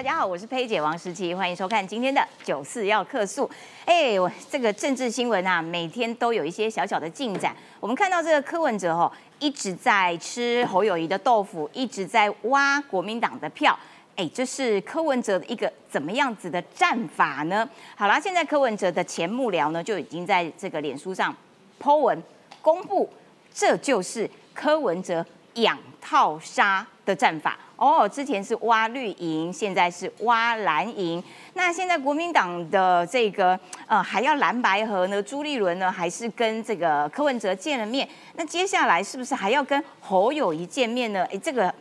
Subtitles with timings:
[0.00, 3.50] 大家好，我是佩姐王时琪，欢迎收看今天的九四要客诉。
[3.84, 7.54] 哎，我这个政治新闻啊，每天都有一些小小的进展。
[7.80, 13.78] 我们看到这个柯文哲哦，一直在吃侯友谊的豆腐，一直在挖国民党的票。
[14.16, 17.68] 哎，这是柯文哲的一个怎么样子的战法呢？
[17.94, 21.36] 好啦，现在柯文哲的前幕僚呢，就已经在这个脸书上
[21.78, 22.22] po 文
[22.62, 23.06] 公布，
[23.52, 25.22] 这就是柯文哲
[25.56, 27.58] 养套杀的战法。
[27.76, 31.22] 哦，之前是挖绿营，现在是挖蓝营。
[31.54, 35.22] 那现在国民党的这个呃还要蓝白河呢？
[35.22, 38.06] 朱立伦呢还是跟这个柯文哲见了面？
[38.34, 41.26] 那接下来是不是还要跟侯友谊见面呢？
[41.32, 41.74] 哎，这个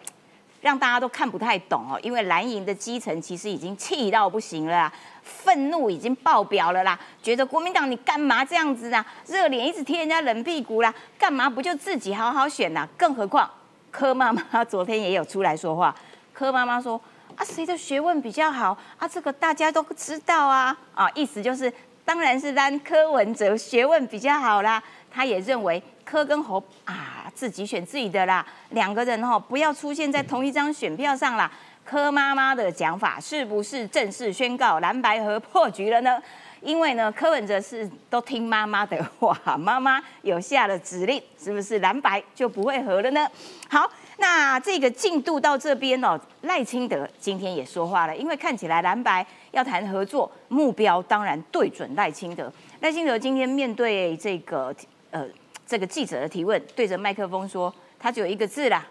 [0.61, 4.89] 让大家都看不太懂哦，因为蓝营的基层其实已经气到不行了，
[5.21, 9.05] 愤怒已经爆表了啦，觉得国民党你干嘛这样子啊？
[9.27, 12.87] 热脸一直贴人家冷屁股啦，干嘛不就自己好好选呐？
[12.97, 13.49] 更何况。
[13.91, 15.93] 柯妈妈昨天也有出来说话，
[16.33, 16.99] 柯妈妈说
[17.35, 19.07] 啊，谁的学问比较好啊？
[19.07, 21.71] 这个大家都知道啊啊，意思就是
[22.03, 24.81] 当然是让柯文哲学问比较好啦。
[25.11, 31.51] 他也认为柯跟侯啊自己选自己的啦，两个人哈不要出现在同一张选票上啦。
[31.83, 36.21] 柯妈妈的讲法是不是正式宣告蓝白河破局了呢？
[36.61, 43.27] 因为呢，柯文哲是都听妈妈的话，妈妈有下了指令，是不是蓝白就不会合了呢？
[43.69, 52.51] 好，那这个进度到这边哦，赖清德今天也说话了，因为看起来蓝白要谈合作，目标当然对准赖清德。
[52.81, 54.75] 赖清德今天面对这个
[55.11, 55.25] 呃
[55.65, 58.85] 这个记者的提问，对着麦克风说，他只有一个字啦，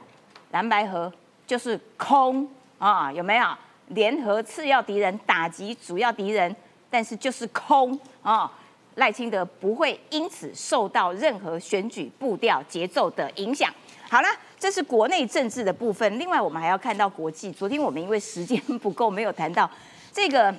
[0.53, 1.13] 蓝白合
[1.47, 3.47] 就是空啊，有没有？
[3.89, 6.55] 联合次要敌人，打击主要敌人。
[6.91, 8.51] 但是就是空啊，
[8.95, 13.73] 赖清德不会因此受到任何选举步调节奏的影响。
[14.11, 16.19] 好了，这是国内政治的部分。
[16.19, 17.53] 另外，我们还要看到国际。
[17.53, 19.71] 昨天我们因为时间不够，没有谈到
[20.13, 20.55] 这个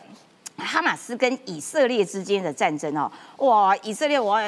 [0.58, 3.12] 哈马斯跟以色列之间的战争哦。
[3.38, 4.40] 哇，以色列我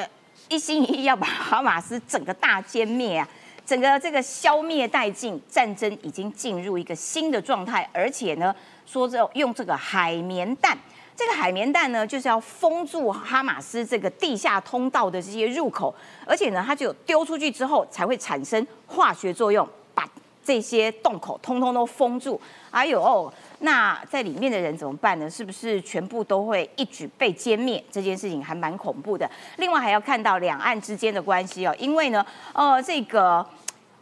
[0.48, 3.28] 一心一意要把哈马斯整个大歼灭啊，
[3.66, 8.54] 整个这个消灭殆尽，战争已经进入一个新的状态，而且呢，
[8.86, 10.78] 说这用这个海绵弹。
[11.24, 15.94] 这个海绵弹呢，就是要封住哈马斯这个地下通道的这些入口，
[16.26, 20.04] 而且呢，它就丢出去之后才会产生化学作用，把
[20.44, 22.40] 这些洞口通通都封住。
[22.72, 25.30] 哎呦，那在里面的人怎么办呢？
[25.30, 27.82] 是不是全部都会一举被歼灭？
[27.92, 29.30] 这件事情还蛮恐怖的。
[29.58, 33.46] 另外还要看到两岸之间的关系哦，因为呢，呃，这个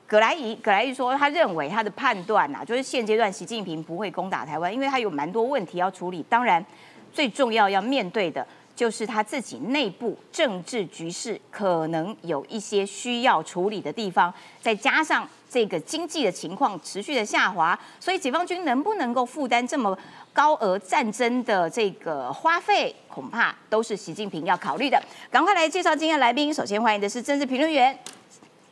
[0.06, 6.24] 葛莱仪，葛莱仪说他认为他的判断呐，就是现阶段习近平不会攻打台湾，因为他有蛮多问题要处理。
[6.26, 6.64] 当然。
[7.12, 14.32] 最重要要面对的就是他自己内部政治局势可能有一些需要处理的地方，
[14.62, 19.98] 再加上这个经济的情况持续的下滑，所以解放军能不能够负担这么
[20.32, 25.02] 高额战争的这个花费，恐怕都是习近平要考虑的。
[25.30, 27.98] 赶快来介绍今天来宾，首先欢迎的是政治评论员、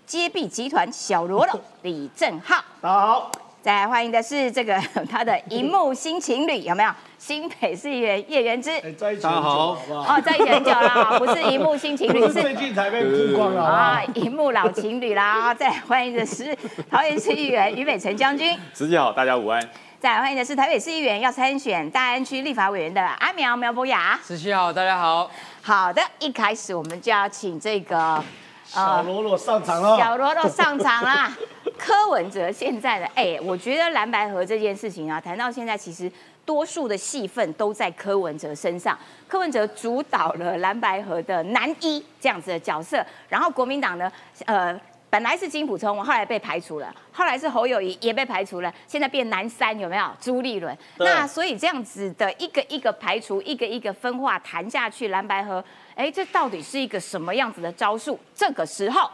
[0.07, 3.48] 揭壁集团小罗罗李正浩，大家好。
[3.69, 4.81] 再来欢迎的是这个
[5.13, 6.91] 他的荧幕新情侣，有没有？
[7.19, 15.53] 新北市议员叶元之，大家好，哦，在一起很久了， 不是荧幕新情侣，是最近才被曝光了啊，荧幕老情侣啦。
[15.53, 16.57] 再欢迎的是
[16.91, 19.63] 桃园市议员于美辰将军，司机好，大家午安。
[20.01, 25.31] 再欢迎的是台北市议员要参选大安区立法委员的阿苗苗博雅，司机好，大家好。
[25.61, 28.25] 好的，一开始我们就要请这个
[28.69, 31.37] 小罗罗上场了，小罗罗上场啦。
[31.79, 36.11] 柯文哲现在的哎，我觉得蓝白河这件事情啊，谈到现在其实。
[36.49, 44.11] 多数的戏份都在柯文哲身上，柯文哲主导了蓝白河的男一这样子的角色，然后国民党呢，
[44.47, 44.75] 呃，
[45.11, 50.05] 本来是金普聪，后来被排除了，后来是侯友谊也被排除了，现在变男三有没有？
[50.21, 55.65] 朱立伦，那所以这样子的一个一个排除，一个一个分化谈下去，蓝白河，
[55.95, 58.19] 哎，这到底是一个什么样子的招数？
[58.35, 59.11] 这个时候，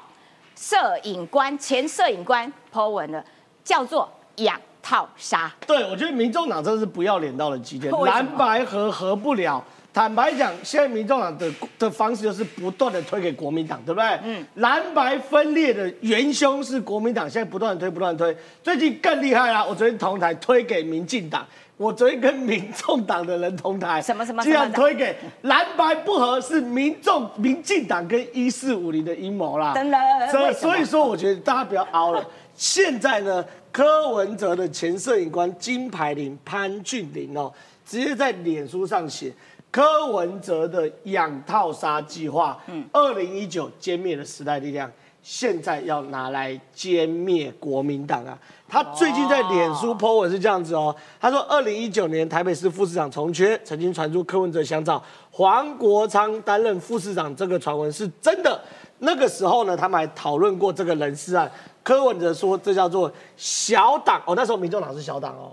[0.56, 3.25] 摄影官前摄影官 Po 文了，
[3.62, 4.61] 叫做养。
[4.87, 9.64] 套杀，对我觉得民众党真的是不要脸到了极点，蓝白合合不了。
[9.94, 11.49] 坦白讲，现在民众党的
[11.79, 14.19] 的方式就是不断的推给国民党，对不对？
[14.25, 18.37] 嗯，蓝白分裂的元凶是国民党，现在不断推，不断推。
[18.61, 21.46] 最近更厉害啦，我昨天同台推给民进党，
[21.76, 29.75] 我昨天跟民众党的人同台，什么什么，这样推给蓝白不合是民众民进党跟一四五零的阴谋啦。
[29.75, 29.97] 真的，
[30.32, 32.26] 所以所以说，我觉得大家不要熬了。
[32.56, 33.44] 现在呢？
[33.70, 37.52] 柯文哲的前摄影官金牌林潘俊林哦，
[37.85, 39.32] 直接在脸书上写
[39.75, 44.88] 柯文哲的养套杀计划，嗯，二零一九歼灭了时代力量，
[45.21, 48.38] 现在要拿来歼灭国民党啊！
[48.69, 58.61] 他最近在脸书 po 文是这样子哦，他说，二零一九年台北市副市长重缺，曾经传出柯文哲想找黄国昌担任副市长，这个传闻是真的。
[59.00, 61.50] 那个时候呢，他们还讨论过这个人事案。
[61.82, 65.50] 柯文哲说这叫做小党哦，那时候民众党是小党哦，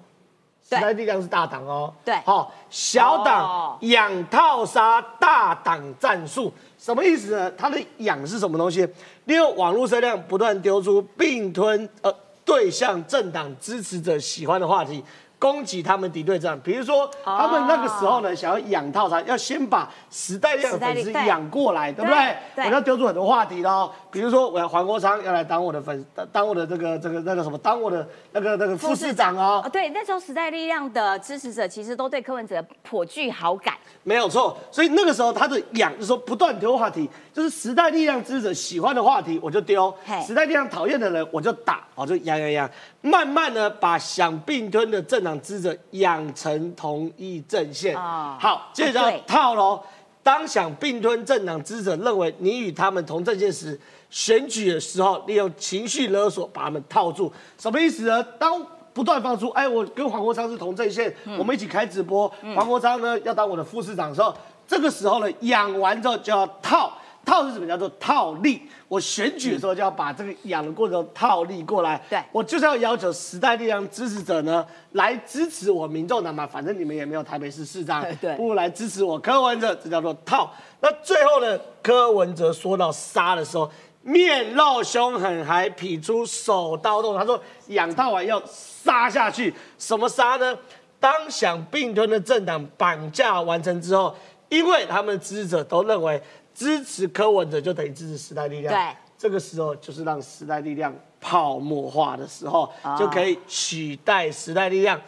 [0.78, 1.94] 时代力量是大党哦。
[2.06, 6.54] 对，好，小党养套杀大党战术。
[6.78, 7.52] 什么意思呢？
[7.58, 8.88] 它的养是什么东西？
[9.26, 12.14] 利用网络声量不断丢出并吞呃
[12.46, 15.04] 对象政党支持者喜欢的话题。
[15.42, 22.64] 攻击他们敌对战，比如说他们那个时候呢，想要养套餐，要先把时代力量粉丝养过来，对不对？
[22.68, 29.36] 我要丢出很多话题喽，比如说我要黄国昌要来当我的粉，当我的这个这个那个什么，当我的那个那个副市长。
[29.36, 29.68] 哦。
[29.74, 33.74] 对，那时候时代力量的支持者其实都对柯文哲颇具好感。
[34.04, 39.92] 没有错，所以那个时候他的养就是说不断丢话题，就是时代力量支持者喜欢的话题我就丢，
[40.26, 42.70] 时代力量讨厌的人我就打，我就养养养，
[43.02, 47.96] 慢慢的把想并吞的政党支持者养成同一阵线。
[47.98, 49.82] 好，接着套喽。
[50.24, 53.80] 当想并吞政党支持者认为你与他们同阵线时，
[54.12, 58.24] 选举的时候利用情绪勒索把他们套住，什么意思呢？
[58.38, 58.64] 当
[58.94, 62.32] 不断放出，哎，我跟黄国昌是同阵线，我们一起开直播。
[62.56, 64.32] 黄国昌呢要当我的副市长的时候，
[64.68, 66.94] 这个时候呢养完之后就要套，
[67.26, 67.68] 套是什么？
[67.68, 68.62] 叫做套利。
[68.88, 72.02] 我选举的时候就要把这个养的过程套利过来。
[72.10, 80.52] 对，我就是要要求时代力量支持者呢来支持我民众党嘛，反正你们也没有台北市市长， 对，不如来支持我柯文哲，这叫做套。
[80.82, 83.70] 那最后呢，柯文哲说到杀的时候。
[84.04, 90.58] 面露凶狠，还劈出手刀动他说养套完要杀下去，什么杀呢？
[91.00, 94.16] 当想并吞的政党绑架完成之后，
[94.50, 96.20] 因为他们的支持者都认为
[96.62, 105.02] 支持柯文哲就等于支持时代力量，对，这个时候就是让时代力量泡沫化的时候，就可以取代时代力量。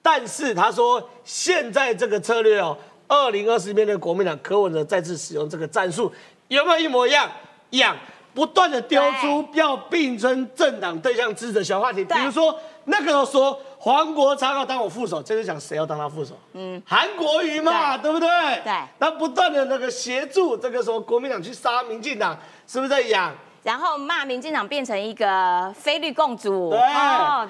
[0.00, 2.78] 但是他说现在这个策略哦，
[3.08, 6.12] 二零二四年的国民党柯文哲再次使用这个战术，
[6.46, 7.28] 有没有一模一样？
[7.70, 7.96] 一样。
[8.32, 16.34] 不断的丢出要并称政党对象支持的小话题，比如说那个时候说黄国昌要当我副手，这就讲谁要当他副手？
[16.52, 18.28] 嗯，韩国瑜嘛，对不对？
[18.62, 18.72] 对。
[18.98, 23.34] 那不断的那个协助这个时候国民党去杀民进党，是不是在养？
[23.62, 26.70] 然后骂民进党变成一个菲律共主。
[26.70, 26.78] 对，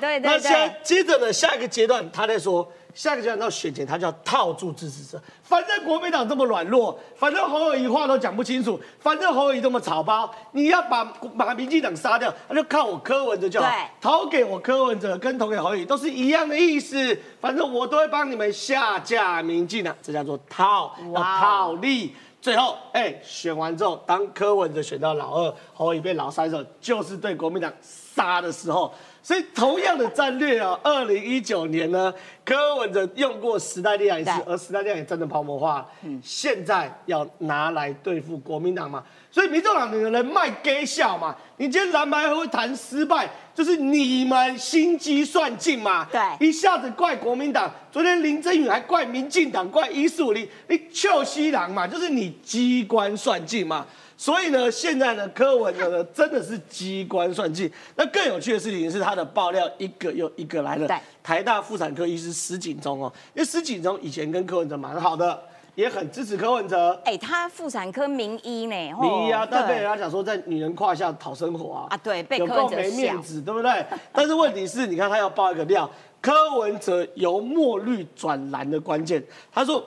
[0.00, 0.30] 对对对。
[0.30, 2.66] 那接接着呢，下一个阶段他在说。
[2.94, 5.20] 下个阶段到选前，他就要套住支持者。
[5.42, 11.04] 反正国民党这么软弱，反正侯友谊话都讲不清楚，反正侯友谊这么草包，你要把
[11.36, 13.68] 把民进党杀掉，那就靠我柯文哲就好。
[14.00, 22.14] 投给我柯文哲跟投给侯友谊都是一样的意思，反正我都会帮你们下架民进党，这叫做套，要套利。
[22.42, 28.92] 最后，哎，选完之后，当柯文哲选到老二，侯友谊变老三的时候，就是对国民党杀的时候。
[29.22, 32.12] 所以同样的战略啊，二零一九年呢，
[32.44, 35.86] 柯文哲用过时代力量一次，而时代力量也真的泡沫化。
[36.02, 39.04] 嗯，现在要拿来对付国民党嘛？
[39.30, 41.36] 所以民众党的人卖给笑嘛？
[41.58, 46.04] 你今天蓝白会谈失败，就是你们心机算尽嘛？
[46.10, 51.86] 对，一下子怪国民党，昨天林真宇还怪民进党，怪一四五零，你臭西郎嘛？
[51.86, 53.86] 就是你机关算尽嘛？
[54.20, 57.72] 所以呢，现在呢，柯文哲呢真的是机关算尽。
[57.96, 60.86] 那更有趣的事情是，他的爆料一个又一个来了。
[61.22, 65.42] 台大妇产科医师石景忠哦，因为石景忠以前跟柯文哲蛮好的，
[65.74, 67.00] 也很支持柯文哲。
[67.06, 68.74] 哎，他妇产科名医呢？
[69.00, 71.86] 名医啊，但被人家讲说在女人胯下讨生活啊。
[71.88, 73.86] 啊，对，被柯文哲没面子，对不对？
[74.12, 79.82] 但是问题是，你看他要爆一个料，柯文哲由墨绿转蓝的关键，他说，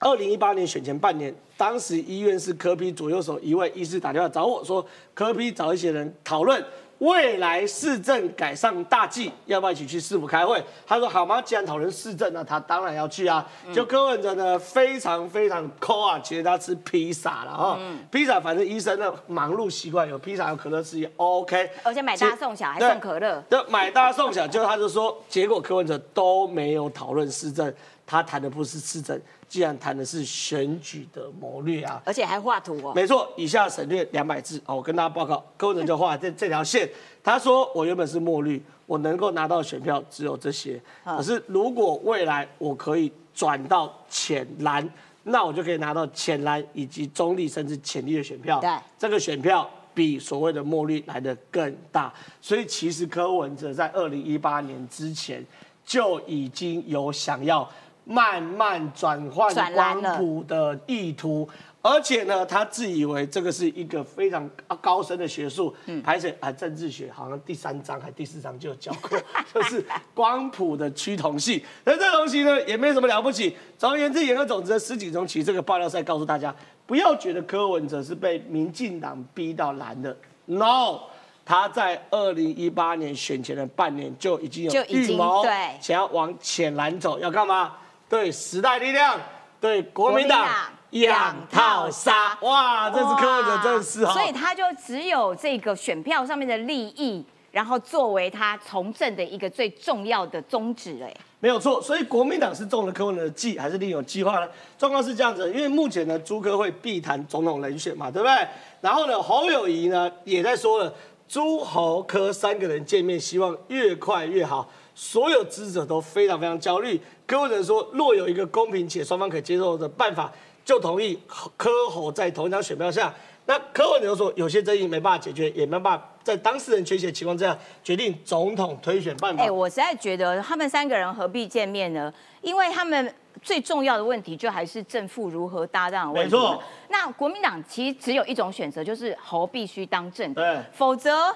[0.00, 1.32] 二零一八年选前半年。
[1.60, 6.64] 当时医院是科批左右手一位医师打电话找我说，科批找一些人讨论
[7.00, 10.62] 未来市政改善大计，要不要一起去市府开会？
[10.86, 11.40] 他说好吗？
[11.42, 13.46] 既然讨论市政，那他当然要去啊。
[13.74, 17.78] 就柯文哲呢，非常非常抠啊，其实他吃披萨了哈。
[18.10, 21.70] 披萨反正医生呢忙碌习惯，有披萨有可乐吃也 OK。
[21.82, 23.42] 而且买大送小还送可乐。
[23.50, 27.72] 对，买大送小，就他就说，结果柯文哲都没有讨论市政，
[28.10, 29.18] 他谈的不是市政。
[29.48, 32.92] 既然谈的是选举的谋略啊，而且还画图哦。
[32.94, 36.88] 没错，以下省略两百字哦，我跟大家报告，柯文哲就画这这条线。
[37.22, 40.80] 他说我原本是墨绿，我能够拿到选票只有这些。
[41.04, 44.88] 可是如果未来我可以转到浅蓝，
[45.24, 48.60] 那我就可以拿到浅蓝以及中立甚至浅绿的选票。
[48.60, 52.12] 对，这个选票比所谓的墨绿来的更大。
[52.40, 55.44] 所以其实柯文哲在二零一八年之前
[55.84, 57.68] 就已经有想要。
[58.10, 61.48] 慢慢转换光谱的意图，
[61.80, 64.50] 而且呢，他自以为这个是一个非常
[64.80, 69.16] 高深的学术，嗯，而且啊，政治学好像第三章还第四章就有教过，
[69.54, 71.62] 就是光谱的趋同性。
[71.84, 73.56] 那这东西呢，也没什么了不起。
[73.78, 76.52] 总而言之，言而总之，十几中期这个爆料赛告诉大家，
[76.86, 80.98] 不要觉得柯文哲是被民进党逼到蓝的，no，
[81.44, 87.76] 他在二零一八年选前的半年就已经有预谋，对，想要往浅蓝走，要干嘛？
[88.10, 89.18] 对时代力量，
[89.58, 90.46] 对国民党。
[90.90, 101.80] 养套杀，哇，这是柯文哲真是所以他就只有这个选票上面的利益，然后作为他从政的一个最重要的宗旨，哎，没有错。
[101.80, 104.48] 所以国民党是中了柯文哲的计，还是另有计划呢？
[104.76, 108.48] 状况是这样子，因为目前呢，朱科会必谈总统人选嘛，对不对？
[108.80, 110.92] 然后呢，侯友谊呢也在说了，
[111.28, 114.68] 朱侯科三个人见面，希望越快越好。
[115.00, 117.00] 所有支持者都非常非常焦虑。
[117.26, 120.30] 柯文哲说，若有一个公平且双方可接受的办法。
[120.62, 121.18] 就同意
[121.56, 123.12] 柯侯在同一张选票下，
[123.46, 129.42] 那柯文哲说有些争议没办法解决，也没办法在当事人缺席的情况之下决定总统推选办法。
[129.42, 132.12] 哎，我实在觉得他们三个人何必见面呢？
[132.42, 136.12] 因为他们最重要的问题就还是正负如何搭档。
[136.12, 136.62] 没错。
[136.88, 141.34] 那国民党其实只有一种选择，就是侯必须当正，对，否则。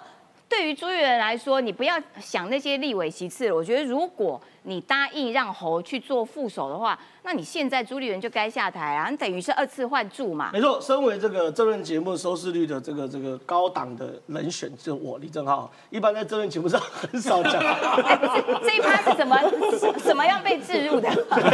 [0.49, 3.55] 对于朱立伦来说，你不要想那些立委其次了。
[3.55, 9.09] 我觉得，如果你答应让侯去做副手的话，那你现在朱立伦就该下台啊！
[9.11, 10.51] 你等于是二次换柱嘛。
[10.53, 17.53] 没错，身为这个这轮节目收视率的这个这个高档的人选，就我李正浩，一般在这轮节目上很少讲。
[18.63, 19.37] 这一趴是怎么
[19.99, 21.09] 怎么样被置入的？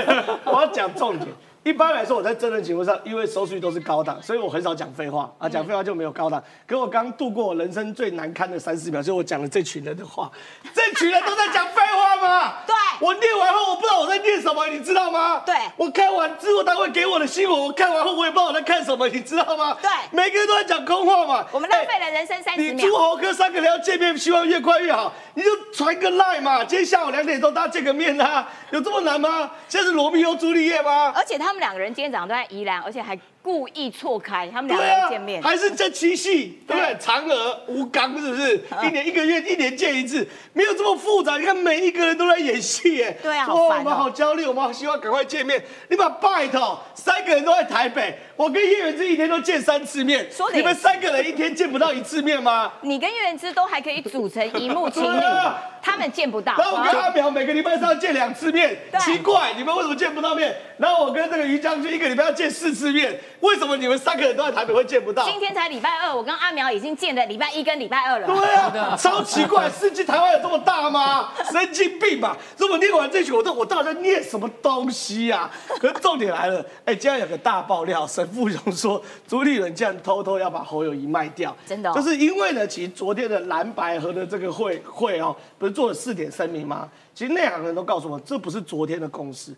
[0.44, 1.28] 我要讲重点。
[1.62, 6.42] 一般来说，我在真人节目上，因为收视率都是高档，所以我很少讲废话啊，讲废话就没有高档。
[6.66, 10.30] 可我刚度过我人生最难堪的三十秒，所以我讲了这群人的话，
[10.74, 12.54] 这群人都在讲废话吗？
[12.66, 15.42] 对，我念完后，我不知道我在念什么，你知道吗？
[15.44, 19.76] 对，我看完制作单位给我的新闻，我看完后我也不知道我在看什么，你知道吗？
[19.82, 21.46] 对，每个人都在讲空话嘛。
[21.52, 22.72] 我们浪费了人生三十秒。
[22.72, 26.64] 你诸侯哥三个人要见面，希望越快越好，你就传个赖嘛。
[26.64, 29.50] 今天下午两点钟大家见个面啊，有这么难吗？
[29.68, 31.12] 现在是罗密欧朱丽叶吗？
[31.14, 32.30] 而且他们两个人今天早上都。
[32.30, 36.94] 在宜兰，而且还故意错开，他们两个人见面，还是这七夕，对不对？
[36.96, 38.64] 嫦娥、吴刚是不是？
[38.82, 41.36] 一年一个月，一年见一次，没有这么复杂。
[41.36, 43.10] 你看每一个人都在演戏，哎。
[43.22, 45.62] 对啊，我们好焦虑，我们好希望赶快见面。
[45.88, 52.72] 你把拜托，三个人都在台北，我跟叶元之一天都见三次面，你们三个人一天见不到一次面吗？
[52.80, 55.22] 你跟叶元之都还可以组成一幕情侣，
[55.82, 56.54] 他们见不到。
[56.56, 60.56] 然后我跟阿苗每个礼拜上见两次面，奇怪，你们为什么见不到面？
[60.78, 65.22] 然后我跟这个于将军一个礼拜要见四次面，为什么你们三个人都在台北会见不到？
[65.28, 68.26] 今天才礼拜二，我跟阿苗已经见了礼拜一跟礼拜二了。
[68.26, 71.28] 对啊，超奇怪， 世纪台湾有这么大吗？
[71.52, 72.34] 神经病吧！
[72.56, 75.50] 如果念完这句，我都我到底在念什么东西呀？
[75.78, 81.92] 可是重点来了，哎，今天有个大爆料，沈富雄说朱立伦竟然偷偷要把侯友谊卖掉，真的？
[81.92, 86.88] 就是因为呢，其实昨天的蓝白河的这个会会哦，不是做了四点声明吗？
[87.14, 89.54] 其实内行人都告诉我，这不是昨天的共识。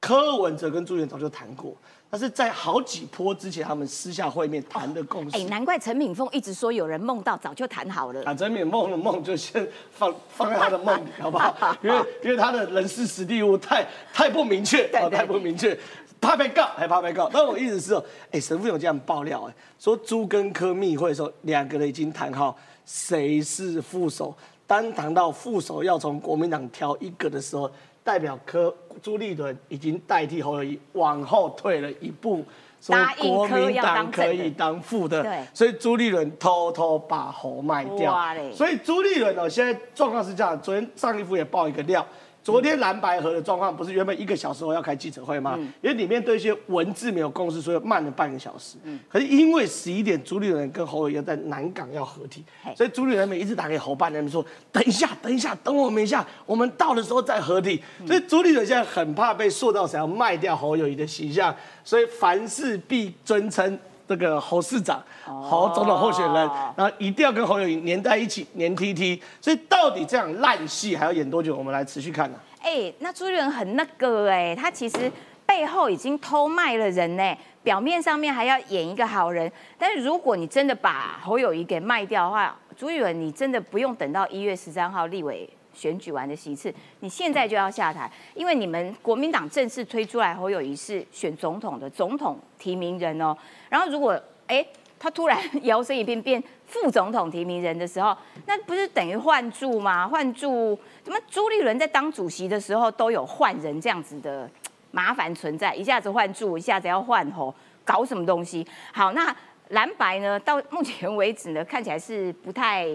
[0.00, 1.76] 柯文哲跟朱元早就谈过，
[2.10, 5.36] 但是在好几波之前，他们私下会面谈的共识。
[5.36, 8.24] 哎，难怪陈敏凤一直说有人梦到，早就谈好了。
[8.24, 11.54] 啊，陈敏凤的梦就先放放在他的梦里，好不好？
[11.84, 15.78] 因为因为他的人事实地物太太不明确，太不明确，
[16.18, 17.28] 怕被告还怕被告。
[17.30, 24.34] 但我意思是哦，哎，神父有这样爆料，哎，说朱跟柯密会的时候，两个人已经谈好谁是副手，
[24.66, 27.70] 当谈到副手要从国民党挑一个的时候。
[28.08, 32.42] 代表柯朱立伦已经代替侯友谊往后退了一步，
[32.80, 38.18] 说国民党可以当副的，所以朱立伦偷偷把侯卖掉。
[38.50, 42.02] 所以朱立伦哦，现在状况是这样，昨天上一副也爆一个料。
[42.48, 45.54] 昨天蓝白河的状况不是原本一个小时后要开记者会吗？
[45.82, 48.78] 因为里面对一些文字没有共识，所以慢了半个小时。
[48.84, 52.42] 嗯，可是因为十一点朱立伦跟侯友谊在南港要合体，
[52.74, 63.78] 所以朱立伦每一直打给侯办人说：“等一下，等一下，等我们一下，我们到的时候再合体。”所以朱立伦现在很怕被塑造成要卖掉侯友谊的形象，所以凡事必尊称。
[64.08, 69.22] 这个侯市长、侯总统候选人，然后一定要跟侯友谊连在一起，连 T T。
[69.40, 71.54] 所以到底这样烂戏还要演多久？
[71.54, 72.38] 我们来持续看呢。
[72.62, 75.12] 哎，那朱立伦很那个哎，他其实
[75.44, 79.50] 背后已经偷卖了人呢，表面上面还要演一个好人。
[79.78, 85.48] 但是如果你真的把侯友谊给卖掉的话，朱立伦你真的不用等到一月十三号立委。
[85.78, 93.36] 选举完的席次，你现在就要下台，因为你们国民党正式推出来侯友谊是选总统的总统提名人哦。
[93.68, 94.66] 然后如果哎
[94.98, 98.16] 他突然 摇身一变变副总统提名人的时候，
[98.46, 100.08] 那不是等于换柱吗？
[100.08, 104.50] 换柱怎么朱立伦在当主席的时候都有换人这样子的
[104.90, 107.54] 麻烦存在，一下子换柱，一下子要换侯。
[107.84, 108.66] 搞什么东西？
[108.92, 109.34] 好，那
[109.68, 110.38] 蓝白呢？
[110.40, 112.86] 到目前为止呢，看起来是不太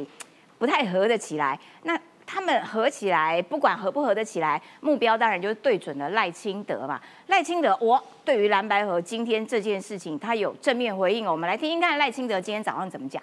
[0.59, 1.59] 不太合得起来。
[1.81, 6.99] 那他们合起来，不管合不合得起来，目标当然就是对准了赖清德嘛。
[7.27, 11.31] 赖清德，我对于蓝白河今天这件事情，他有正面回应哦。
[11.31, 13.21] 我们来听听看赖清德今天早上怎么讲。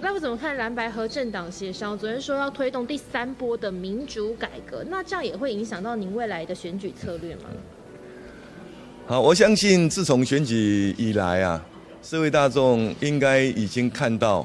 [0.00, 1.96] 那我怎么看蓝白河政党协商？
[1.96, 7.42] 昨天说要推动第三波的民主改革，那这样也会影响到您未来的选举策略吗？
[9.06, 11.64] 好，我相信自从选举以来啊，
[12.02, 14.44] 社会大众应该已经看到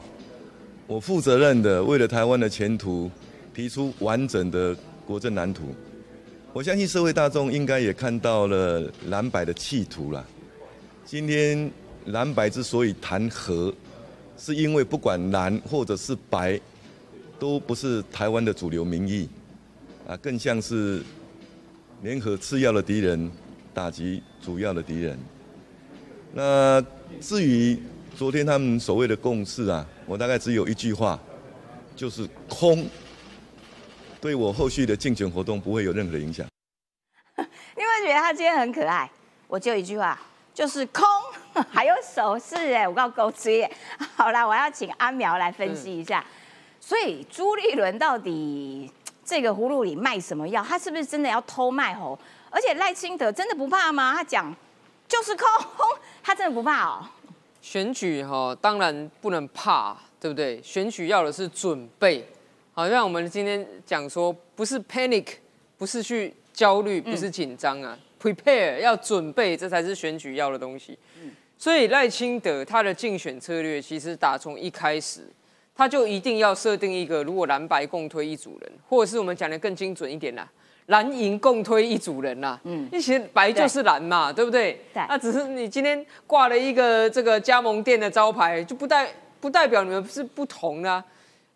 [0.86, 3.10] 我负责任的为了台湾的前途。
[3.54, 4.76] 提出完整的
[5.06, 5.76] 国政蓝图，
[6.54, 10.26] 我相信社会大众应该也看到了蓝白的企图了。
[11.06, 11.70] 今天
[12.06, 13.74] 蓝白之所以谈和，
[14.38, 16.60] 是因为不管蓝或者是白，
[17.38, 19.28] 都不是台湾的主流民意，
[20.08, 21.02] 啊，更像是
[22.02, 23.30] 联合次要的敌人，
[23.74, 25.18] 打击主要的敌人。
[26.34, 26.82] 那
[27.20, 27.78] 至于
[28.16, 31.20] 昨天他们所谓的共识啊，我大概只有一句话，
[31.96, 32.86] 就是空。
[34.22, 36.46] 对我后续的竞选活动不会有任何的影响。
[37.38, 37.44] 你
[37.82, 39.10] 会觉得他今天很可爱？
[39.48, 40.20] 我就一句话，
[40.54, 41.06] 就是空，
[41.72, 43.70] 还有手势哎，我告狗追。
[44.16, 46.24] 好了，我要请阿苗来分析一下。
[46.80, 48.92] 所以朱立伦到底
[49.24, 50.64] 这个葫芦里卖什么药？
[50.64, 52.18] 他是不是真的要偷卖猴？
[52.50, 54.14] 而且赖清德真的不怕吗？
[54.16, 54.54] 他讲
[55.08, 55.48] 就是空，
[56.22, 57.08] 他真的不怕哦。
[57.62, 60.62] 选举哈，当然不能怕，对不对？
[60.62, 62.28] 选举要的是准备。
[62.80, 65.26] 好像我们今天讲说，不是 panic，
[65.78, 70.98] 不是去焦虑，不是紧张啊，prepare 要准备，这才是选举要的东西。
[71.58, 75.28] 所以赖清德他的竞选策略，其实打从一开始，
[75.76, 80.50] 他就一定要设定一个，如果蓝白共推一组人，或者是我们讲的更精准一点啦，
[80.86, 82.58] 蓝银共推一组人啦。
[82.64, 84.80] 嗯，其实白就是蓝嘛，对不对？
[84.94, 85.04] 对。
[85.10, 91.04] 那只是你今天挂了一个这个加盟店的招牌，就不代不代表你们是不同的。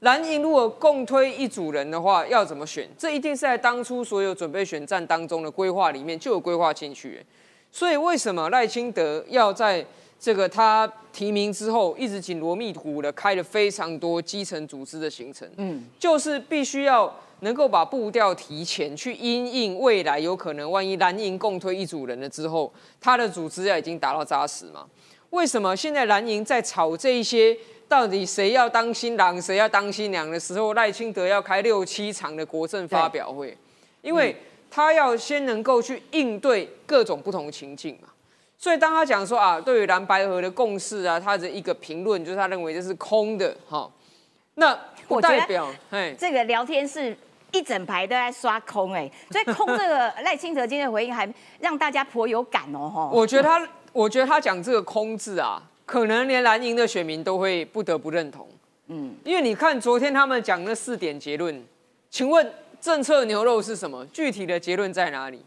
[0.03, 2.87] 蓝营如果共推一组人的话，要怎么选？
[2.97, 7.25] 这一定是在当初所有准备选战当中的规划里面就有规划进去。
[7.71, 9.83] 所以为什么赖清德要在
[10.19, 15.49] 这个他提名之后，一直紧锣密鼓的开了非常多基层组织的行程？
[15.55, 24.85] 嗯，就是必须要能够把步调提前，去因应未来有可能万一蓝营共推一组人了之后，他的组织要已经达到扎实嘛？
[25.29, 27.57] 为什么现在蓝营在炒这一些？
[27.93, 33.55] 到底谁要当新郎，谁要当新娘的时候，赖清德要开六七场的国政发表会，
[34.01, 34.35] 因为
[34.71, 38.07] 他要先能够去应对各种不同情境嘛。
[38.57, 43.87] 所以当他讲说啊，对于蓝白河的共识啊，他的一个评论就是他认为这是空的哈。
[44.55, 44.75] 那
[45.07, 47.15] 不代表，哎，这个聊天室
[47.51, 53.09] 一整排都在刷空哎，所以空这个赖清德今天的回应还让大家颇有感哦哈。
[53.13, 55.61] 我觉得他，我觉得他讲这个空字啊。
[55.93, 58.47] 可能连蓝营的选民都会不得不认同，
[58.87, 61.63] 嗯，因为你看昨天他们讲那四点结论，
[62.09, 62.51] 请问
[62.81, 64.03] 政策牛肉是什么？
[64.07, 65.39] 具体的结论在哪里？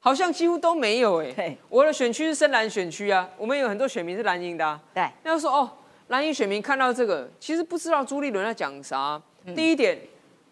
[0.00, 1.30] 好像几乎都没有哎。
[1.30, 4.80] 对，我的选区是深蓝选区啊，我们有很多选民是蓝营的。
[4.92, 5.70] 对，要说哦，
[6.08, 9.22] 蓝营选民看到这个，其实不知道朱立伦在讲啥。
[9.54, 9.96] 第一点，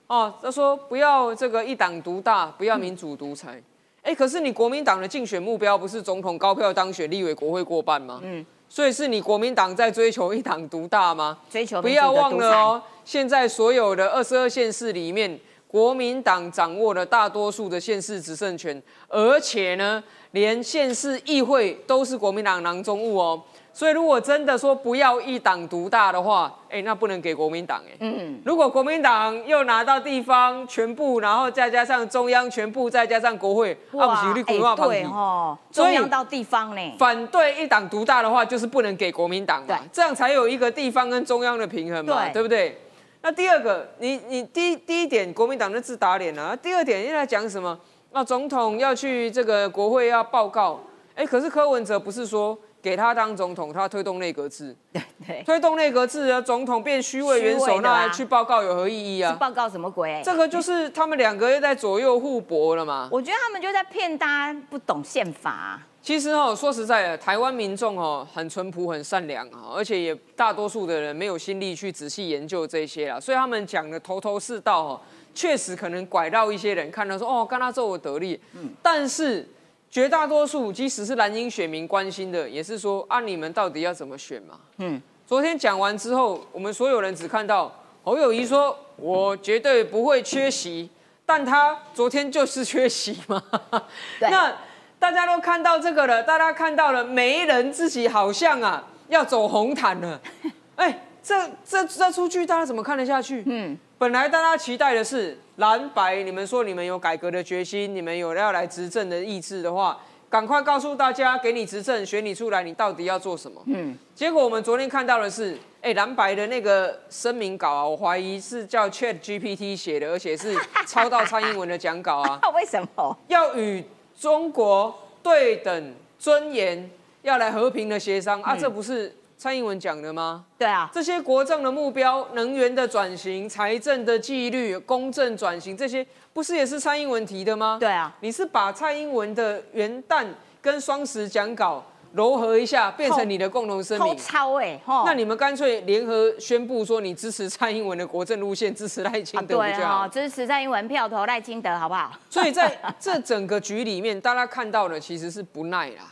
[0.06, 3.60] 哦，他说不要这个一党独大，不要民主独裁。
[4.02, 8.20] 哎，可是你国民党的竞选目标不是总统高票当选，立委国会过半吗？
[8.22, 8.46] 嗯。
[8.72, 11.36] 所以是你国民党在追求一党独大吗？
[11.50, 23.42] 追求不要忘了哦，现在所有的二十二县市里面，国民党掌握了大多数的县市执政权，而且呢，连县市议会都是国民党囊中物哦。
[23.72, 27.96] 所以，如果真的说不要一党独大的话，哎，那不能给国民党哎。
[28.00, 28.40] 嗯。
[28.44, 34.32] 如果国民党又拿到地方全部，然后再加上中央全部，再加上国会，哇，哎，
[34.76, 36.92] 对哈，中央到地方呢。
[36.98, 42.76] 反对一党独大的话，就是不能给国民党嘛，这样才有一个地方跟中央的平衡嘛，对不对？
[43.22, 46.56] 那第二个，你你第第一点，国民党的自打脸了。
[46.56, 47.78] 第二点，又在讲什么？
[48.12, 50.80] 那总统要去这个国会要报告，
[51.14, 52.58] 哎，可是柯文哲不是说？
[52.82, 59.36] 给他当总统，他推动内阁制， 对对，推动内阁制啊，总统变虚位元首，那去报告有何意义啊？
[59.38, 60.22] 报告什么鬼？
[60.24, 63.08] 这个就是他们两个又在左右互搏了嘛。
[63.12, 65.80] 我觉得他们就在骗大家不懂宪法。
[66.02, 75.00] 其实哦，说实在的，台湾民众哦很淳朴、很善良啊，而且也大多数的人没有心力去仔细研究这些啦，所以他们讲的头头是道哦，
[75.34, 79.46] 确实可能拐到一些人看到说哦，跟他做我得利，嗯，但是。
[79.90, 84.60] 绝大多数，即使是蓝营选民关心的，也是说啊，你们到底要怎么选嘛？
[84.78, 87.74] 嗯，昨天讲完之后，我们所有人只看到
[88.04, 90.88] 侯友谊说，我绝对不会缺席，
[91.26, 93.42] 但他昨天就是缺席嘛。
[94.20, 94.56] 那
[95.00, 100.20] 大家都看到这个了，大家看到了，媒人自己好像啊要走红毯了。
[100.76, 103.42] 哎，这这这出剧大家怎么看得下去？
[103.46, 113.60] 嗯，本来大家期待的是蓝白，你们说你们有改革的决心，你们有要来执政的意志的话，赶快告诉大家，给你执政，选你出来，你到底要做什么？
[113.66, 120.56] 嗯，结果我们昨天看到的是，哎，蓝白的那个声明稿啊，我怀疑是叫 Chat GPT 写的，而且是
[120.88, 122.40] 抄到蔡英文的讲稿啊。
[122.56, 123.14] 为什么？
[123.28, 123.84] 要与
[124.18, 128.56] 中国对等尊严，要来和平的协商啊？
[128.56, 130.44] 这不是蔡英文讲的吗？
[130.58, 137.78] 对啊，这些国政的目标、能源的转型、财政的纪律、公正转型，这些不是也是蔡英文提的吗？
[137.80, 140.26] 对啊，你是把蔡英文的元旦
[140.60, 141.82] 跟双十讲稿
[142.14, 144.14] 糅合一下，变成你的共同声明。
[144.18, 152.12] 超哎，那你们干脆联合宣布说，你支持蔡英文的国政路线，支持赖清德对啊，支持蔡英文票投赖清德，好不好？
[152.28, 156.02] 所以在这整个局里面，大家看到的其实是不耐啦。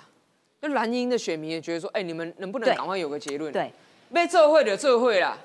[0.61, 3.53] 那蓝营的选民也觉得说，哎，你们能不能赶快有个结论？
[3.53, 3.71] 对，
[4.13, 5.39] 被这会的这会啦。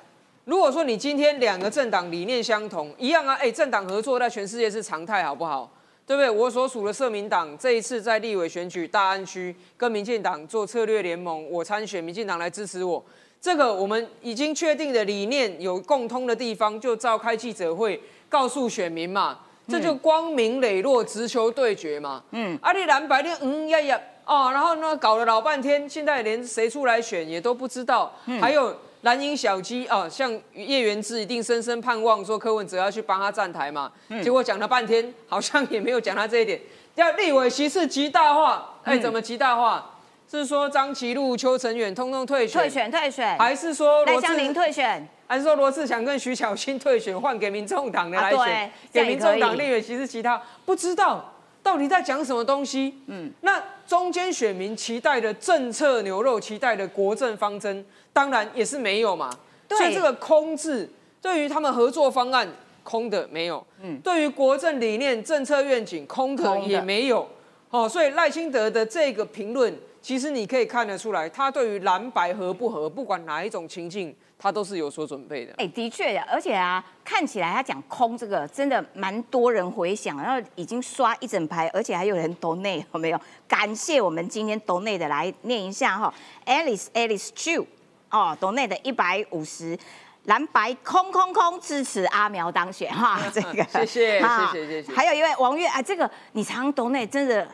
[0.45, 5.71] 如果说你今天两个政党理念相同，一样啊，哎，政党合作在全世界是常态，好不好？
[6.05, 6.29] 对不对？
[6.29, 13.01] 我所属的社民党这一次在立委选举大安区跟民进党做策略联盟，我参选，民进党来支持我。
[13.39, 22.21] 这个我们已经确定的理念有共通的地方，就召开记者会告诉选民嘛，这就光明磊落直球对决嘛。
[22.31, 28.75] 嗯，阿里蓝白的嗯呀呀哦，然后呢搞了老半天，现在连谁出来选也都不知道，还有。
[29.03, 33.91] 蓝营小鸡啊，像叶元之一定深深盼望说柯文哲要去帮他站台嘛，
[34.23, 36.57] 结果讲了半天，好像也没有讲他这一点。
[36.95, 39.89] 要立委席次极大化，哎，怎么极大化？
[40.31, 42.61] 是说张其禄、邱成远通通退选？
[42.61, 43.37] 退选退选？
[43.37, 45.05] 还是说罗志林退选？
[45.27, 48.71] 还是说罗志祥跟徐巧芯退选，换给民众党的来选？
[48.93, 50.41] 给民众党立委席次其他？
[50.63, 51.32] 不知道
[51.63, 52.93] 到底在讲什么东西？
[53.07, 57.83] 嗯，那中间选民期待的政策牛肉，期待的国政方针。
[58.11, 59.35] 当然也是没有嘛，
[59.69, 60.87] 所以这个空字
[61.19, 62.47] 对于他们合作方案
[62.83, 66.59] 空的没有，嗯，对于国政理念、政策愿景空的。
[66.59, 67.27] 也没有，
[67.71, 75.53] 哦，所以赖清德的这个评论，其实你可以看得出来，他对于蓝白合不合，不管哪一种情境，他都是有所准备的。
[75.57, 83.21] 哎，的确，而且啊，看起来他讲空这个真的蛮多人回想，然后已经刷一整排，而且还有人抖内有没有？
[83.47, 86.13] 感谢我们今天抖内的来念一下哈
[86.45, 87.65] ，Alice Alice Chu。
[88.11, 89.79] 哦，岛内的一百五十
[90.25, 94.93] 蓝白空空空支持阿苗当选哈，这个 谢谢谢谢谢谢。
[94.93, 97.47] 还有一位王月啊，这个你常懂内真的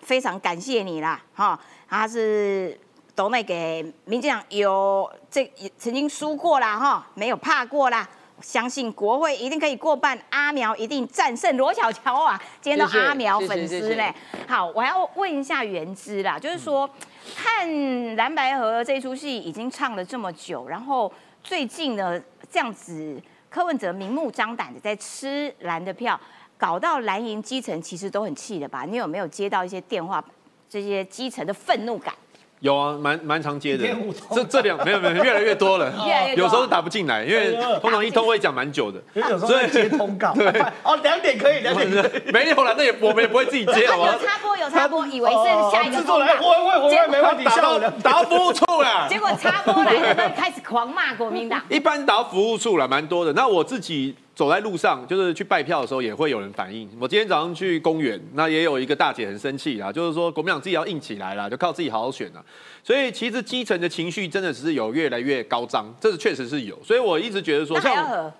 [0.00, 2.78] 非常感谢你啦哈，他是
[3.16, 8.08] 岛内给民进党有这曾经输过啦哈，没有怕过啦，
[8.42, 14.14] 相信国会一定可以过半，阿苗一定战胜罗小乔啊， 今天都阿苗粉丝嘞。
[14.46, 16.88] 好，我要问一下原之啦，就是说。
[17.34, 26.18] 看蓝白河这出戏已经唱了这么久，然后最近呢这样子，柯文哲明目张胆的在吃蓝的票，
[26.56, 28.84] 搞到蓝营基层其实都很气的吧？
[28.84, 30.24] 你有没有接到一些电话，
[30.70, 32.14] 这些基层的愤怒感？
[32.60, 33.86] 有啊，蛮蛮常接的。
[34.34, 35.92] 这这两没有没有越来越多了，
[36.36, 39.00] 有时候打不进来，因为通常一通会讲蛮久的，
[39.38, 40.32] 所以接通告。
[40.32, 40.46] 对，
[40.82, 41.88] 哦，两点可以，两点
[42.32, 44.12] 没有了，那也我们也不会自己接，好吗？
[44.12, 46.34] 有插播有插播，以为是下一个通告。
[46.40, 49.06] 我会我会没问题，打到打到服务处了。
[49.08, 51.60] 结果插播来了，开始狂骂国民党。
[51.68, 53.32] 一般打到服务处了，蛮多的。
[53.34, 54.16] 那我自己。
[54.36, 56.86] 走在路上，就是去拜票的时候，也会有人反映。
[57.00, 62.44] 我今天早上去公园，那也有一个大姐很生气啊，就是说国民党自己要硬起来了，就靠自己好好选啊。
[62.84, 66.78] 所以其实基层的情绪真的是有越来越高涨，这是确实是有。
[66.84, 68.30] 所以我一直觉得说，像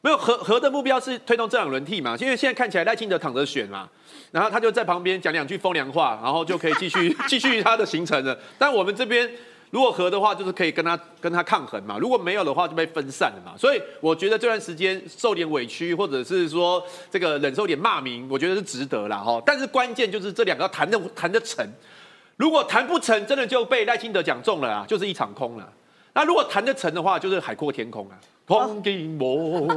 [0.00, 3.86] 没有和和的目标是推动这两轮替嘛，因为现在看起来赖清德躺着选嘛，
[4.30, 8.38] 然后他就在旁边讲两句风凉话，然后就可以继续 继续他的行程了。
[8.56, 9.30] 但我们这边。
[9.70, 13.54] 如果和的话，就是可以跟他跟他抗衡嘛；如果没有的话，就被分散了嘛。
[13.56, 19.42] 所以我觉得这段时间受点委屈，或者是说这个忍受点骂名，我觉得是值得了哈。
[19.44, 21.66] 但是关键就是这两个要谈的谈得成，
[22.36, 25.72] 如果谈不成，真的就被赖清德讲中了啊，就是一场空了。
[26.14, 28.18] 那如果谈得成的话，就是海阔天空啊。
[28.48, 29.68] 空给我，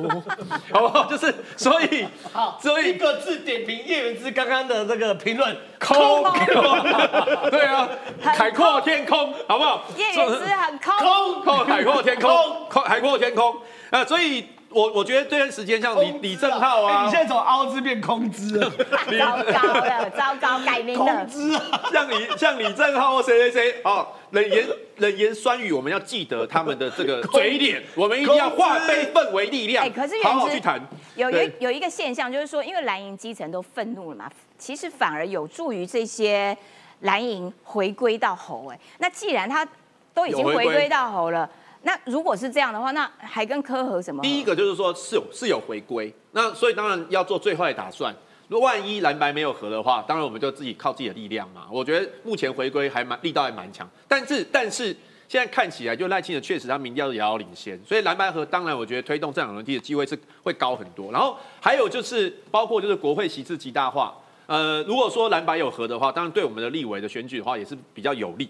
[0.71, 1.05] 好不好？
[1.11, 6.23] 就是所以，好，所以一个字点评叶元之刚刚的这个评论，空，
[7.51, 7.89] 对啊，
[8.21, 9.83] 海阔天空，好不好？
[9.97, 12.31] 叶元之很空，空，海阔天空，
[12.69, 13.55] 空，海阔天空。
[13.91, 14.05] 啊！
[14.05, 18.69] 所以我我觉得这段时间像李李正浩啊，哎你现在从凹字变空资了，
[19.19, 21.25] 糟糕了，糟糕，改名空了。
[21.25, 21.81] 资啊！
[21.91, 24.65] 像李像李正浩或谁谁谁哦，冷言
[24.97, 30.81] 冷言酸语，我们要记得他们的这个 嘴脸，我们一定要化悲愤为力量，哎可是好好去谈。
[31.15, 36.57] 有有有一个现象，就是说，因为蓝营基层都愤怒了嘛，其实反而有助于这些
[37.01, 38.71] 蓝营回归到侯。
[38.71, 39.67] 哎，那既然他
[40.13, 41.49] 都已经回归回归到侯了，
[41.83, 44.21] 那如果是这样的话，那还跟科和什么？
[44.21, 48.13] 第一个就是说是有是有回归，那所以当然要做最坏的打算。
[48.47, 51.67] 如果万一蓝白没有合的话，当然我们就自己靠自己的力量嘛。
[51.71, 54.95] 我觉得目前回归还蛮力道还蛮强，但是但是
[55.27, 61.11] 现在看起来，就赖清德确实他民调遥遥领先，所以蓝白合当然我觉得推动政党轮替的机会是会高很多。
[61.11, 64.13] 然后还有就是包括就是国会席次极大化，
[64.47, 68.49] 呃，如果说蓝白有合的话，当然对我们的立委的选举的话也是比较有利。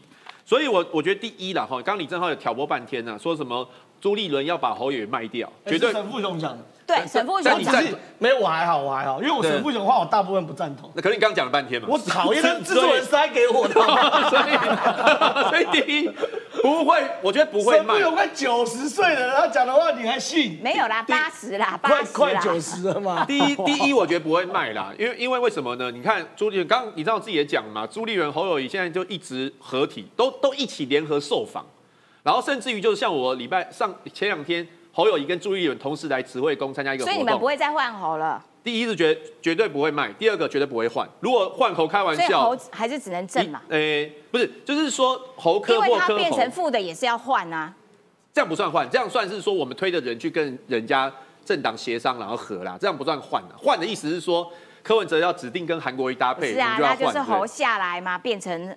[0.52, 3.66] 所以我我觉得第一啦哈，刚刚李正浩有挑拨半天呢、说什么
[4.02, 6.66] 朱立伦要把侯友宜卖掉，绝对讲的。
[6.96, 10.92] 对沈富雄但你赞我只是没有，我还好，我还好，因为我沈富雄的话，我大部分不赞同。
[10.94, 13.74] 那可是你刚刚讲了半天嘛，我讨厌 那制作人塞给我的。
[14.30, 14.52] 所以
[15.50, 16.10] 所以第一
[16.62, 18.10] 不会，我觉得不会卖沈富。
[18.10, 20.60] 雄快九十岁了，他讲的话你还信？
[20.62, 22.14] 没有啦，八十啦，八快十。
[22.14, 23.26] 快九十了嘛？
[23.26, 25.90] 第一，第一，我觉得不会卖啦，因为因为为什么呢？
[25.90, 31.66] 你看朱立伦，刚刚你知道自己也讲嘛，朱立伦、侯友谊现在就一直合体，都都一起联合受访，
[32.24, 37.48] 然后甚至于就是像我礼拜上前两天，侯友谊跟朱立伦同时来慈惠宫参加一个活所以你们不动。
[37.48, 41.08] 会再换侯了，第一是绝绝对不会卖，第二个绝对不会换。
[41.22, 47.74] 如果换侯开玩笑侯，还是只能正嘛，诶、不是，就是说侯科因为或科侯他变成，负的也是要换啊。
[48.34, 51.12] 这样不算换，这样算是说我们推的人去跟人家
[51.44, 53.52] 政党协商，然后合啦，这样不算换啊。
[53.58, 54.50] 换的意思是说，
[54.82, 56.78] 柯文哲要指定跟韩国瑜搭配，是啊。
[56.80, 58.74] 那就是对侯下来嘛，变成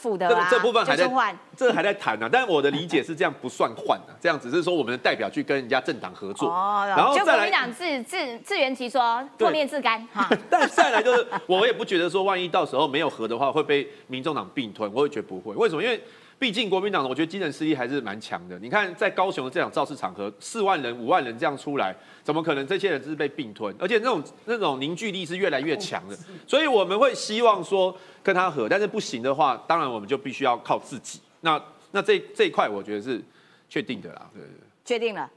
[0.00, 0.48] 副的啊。
[0.50, 1.10] 这这部分还在。
[1.56, 10.26] 这还在谈呢、但我的理解是这样不算换啊， 这样只是说我们的代表去跟人家政党合作，然后再来就国民党自自自圆其说，对破面自干哈。
[10.48, 15.54] 但再来就是，我也不觉得说，万一到时候没有合的话，会被民众党并吞，我也觉得不会。
[15.54, 15.82] 为什么？
[15.82, 16.02] 因为
[16.40, 18.58] 毕竟国民党，我觉得精神势力还是蛮强的。
[18.58, 23.76] 你看，在高雄的这场造势场合，四万人、五万人这样出来，怎么可能这些人是被并吞？
[23.78, 26.16] 而且那种那种凝聚力是越来越强的。
[26.46, 31.20] 所以我们会希望说跟他合，但是不行的话，当然我们就必须要靠自己。
[31.42, 33.22] 那那这这一块，我觉得是
[33.68, 34.30] 确定的啦。
[34.32, 34.48] 对对
[34.82, 35.30] 确定了，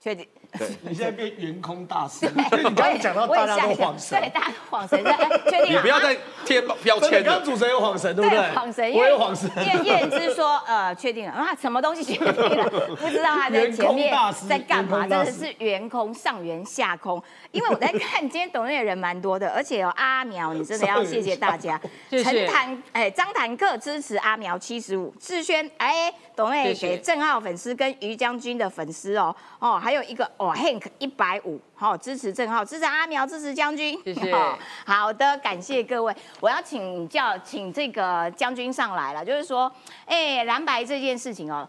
[0.00, 0.26] 确定。
[0.58, 0.68] 对。
[0.82, 5.74] 你现在变圆空大师，因 为你刚刚讲到大家都晃神对，，大家都晃神，哎确定。
[5.74, 7.22] 你不要再啊贴标签了。
[7.22, 8.54] 刚刚主持人有晃神，对不对？
[8.54, 9.50] 晃神，我有晃神。
[9.56, 12.70] 叶叶人之说，呃，确定了啊，什么东西确定了？
[12.96, 14.14] 不知道他在前面
[14.48, 17.22] 在干嘛，真的是圆空上圆下空。
[17.52, 21.80] 因为我在看今天懂内的人蛮多的，而且有阿苗，你真的要谢谢大家。
[22.10, 36.14] 陈坦哎，张坦克支持阿苗七十五，志轩哎，董内谢谢给郑浩粉丝跟于将军的粉丝哦哦，还有一个哦 Hank 一百五，好支持郑浩，支持阿苗，支持将军，谢谢哦 好的，感谢各位。
[36.40, 39.70] 我要请教，请这个将军上来了，就是说，
[40.04, 41.68] 哎，蓝白这件事情哦。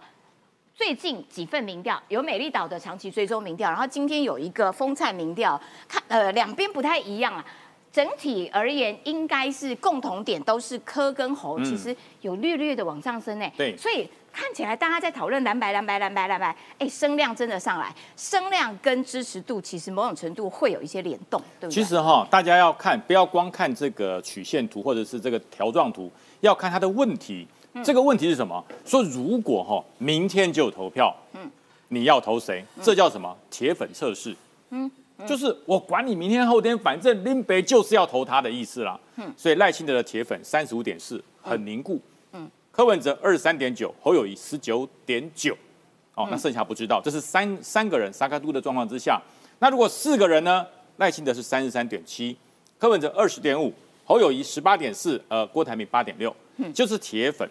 [0.73, 7.43] 最近几份民调有美丽岛的长期追踪民调，然后今天有一个风灿民调，看呃两边不太一样啊。
[7.89, 13.51] 整体而言，应该是共同点都是柯跟侯，其实有略略的往上升呢。
[13.57, 21.83] 对所以看起来大家在讨论蓝白蓝白蓝白蓝白，哎，声量真的上来，声量跟支持度其实某种程度会有一些联动，对不对？
[21.83, 27.47] 其实哈，大家要看，不要光看这个曲线图或者是这个条状图，要看它的问题。
[27.83, 28.63] 这个问题是什么？
[28.85, 31.49] 说如果哈明天就有投票，嗯，
[31.87, 32.63] 你要投谁？
[32.83, 33.35] 这叫什么？
[33.49, 34.35] 铁粉测试。
[34.69, 34.89] 嗯，
[35.27, 38.99] 就是我管你明天后天，反正林北就是要投他的意思啦。
[39.15, 41.95] 嗯，所以赖清德的铁粉三十五点四，很凝固。
[41.95, 42.01] 嗯，
[42.77, 45.57] 柯文哲二十三点九，侯友谊十九点九。
[46.13, 49.19] 哦，那剩下不知道，这是三三个人沙卡都的状况之下。
[49.57, 50.63] 那如果四个人呢？
[50.97, 52.37] 赖清德是三十三点七，
[52.77, 53.73] 柯文哲二十点五，
[54.05, 56.35] 侯友谊十八点四，呃，郭台铭八点六，
[56.71, 57.49] 就是铁粉。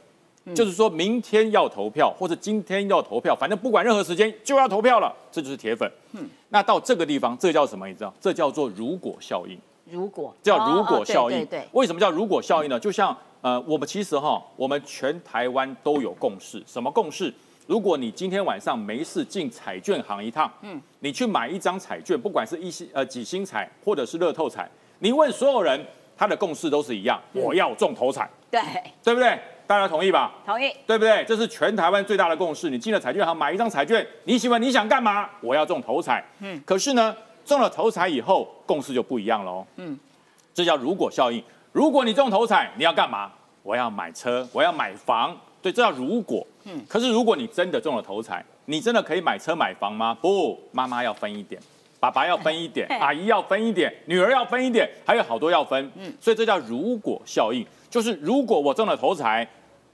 [0.54, 5.90] 就是说明天要投票，或者今天要投票，反正不管任何时间就要投票了，这就是铁粉。
[6.12, 7.88] 嗯那到这个地方，这叫什么？
[7.88, 8.14] 你知道？
[8.20, 9.58] 这叫做如果效应。
[9.90, 11.38] 如果叫如果效应。
[11.38, 12.78] 对对对为什么叫如果效应呢？
[12.78, 16.61] 就像呃，我们其实哈，我们全台湾都有共识。
[16.66, 17.32] 什么共识？
[17.68, 25.80] 如果你今天晚上没事进彩券行一趟，嗯，你去买一张彩券，不管是一星呃几星彩或者是乐透彩，你问所有人，
[26.16, 28.61] 他的共识都是一样，我要中头彩，对，
[29.04, 29.38] 对不对？
[29.64, 30.35] 大家同意吧？
[30.44, 30.68] 同意。
[30.85, 31.24] 对不对？
[31.24, 32.68] 这是全台湾最大的共识。
[32.68, 35.30] 你进了彩券行买一张彩券，你喜欢你想干嘛？
[35.40, 36.24] 我要中头彩。
[36.40, 39.64] 嗯，可是呢，中了头彩以后，共识就不一样喽。
[39.76, 39.96] 嗯，
[40.52, 41.40] 这叫如果效应。
[41.76, 43.30] 如果你中头彩，你要干嘛？
[43.62, 45.36] 我要买车，我要买房。
[45.60, 46.46] 对，这叫如果。
[46.64, 50.16] 嗯，可是如果你真的中了头彩，你真的可以买车买房吗？
[50.18, 51.60] 不，妈妈要分一点，
[52.00, 55.92] 爸爸要分一点，阿姨要分一点，女儿要分一点，还有好多要分。
[55.96, 59.46] 嗯，所以这叫如果效应，就是如果我中了头彩，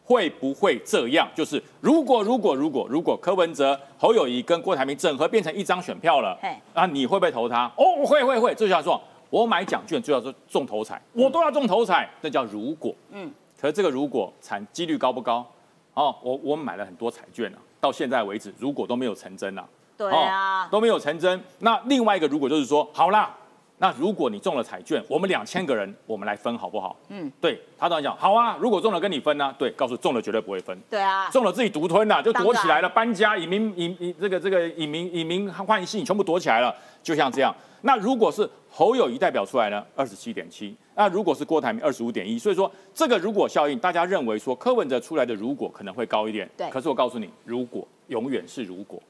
[0.04, 1.28] 会不会这样？
[1.34, 6.38] 就是如果如果如果如果柯文哲、侯友谊跟郭台铭整合变成一张选票了，
[6.74, 7.64] 啊，你会不会投他？
[7.76, 12.94] 哦，会会会，这叫做我买奖券就要做中头彩，我都要中头彩，那叫如果。
[13.12, 15.42] 嗯，可是这个如果产几率高不高？
[15.94, 19.64] 哦，我我买了很多彩券啊，到现在为止如果都没有成真啊。
[19.96, 21.42] 对啊，都没有成真。
[21.60, 23.34] 那另外一个如果就是说，好啦。
[23.78, 26.94] 那如果你中了彩券，我们两千个人，我们来分好不好？
[27.08, 28.56] 嗯，对他当然讲好啊。
[28.60, 29.52] 如果中了跟你分呢？
[29.58, 30.78] 对，告诉中了绝对不会分。
[30.88, 36.72] 对啊，中了自己独吞呐，就躲起来了，搬家、以民、以以这个这个以民以民换姓，全部躲起来了。
[37.02, 37.52] 就像这样。
[37.80, 39.85] 那如果是侯友谊代表出来呢？
[39.94, 40.74] 二十七点七。
[40.94, 42.38] 那如果是郭台铭二十五点一。
[42.38, 46.48] 所以说这个如果效应，大家认为说柯文哲出来的如果可能会高一点。
[46.56, 46.70] 对。
[46.70, 49.00] 可是我告诉你，如果永远是如果。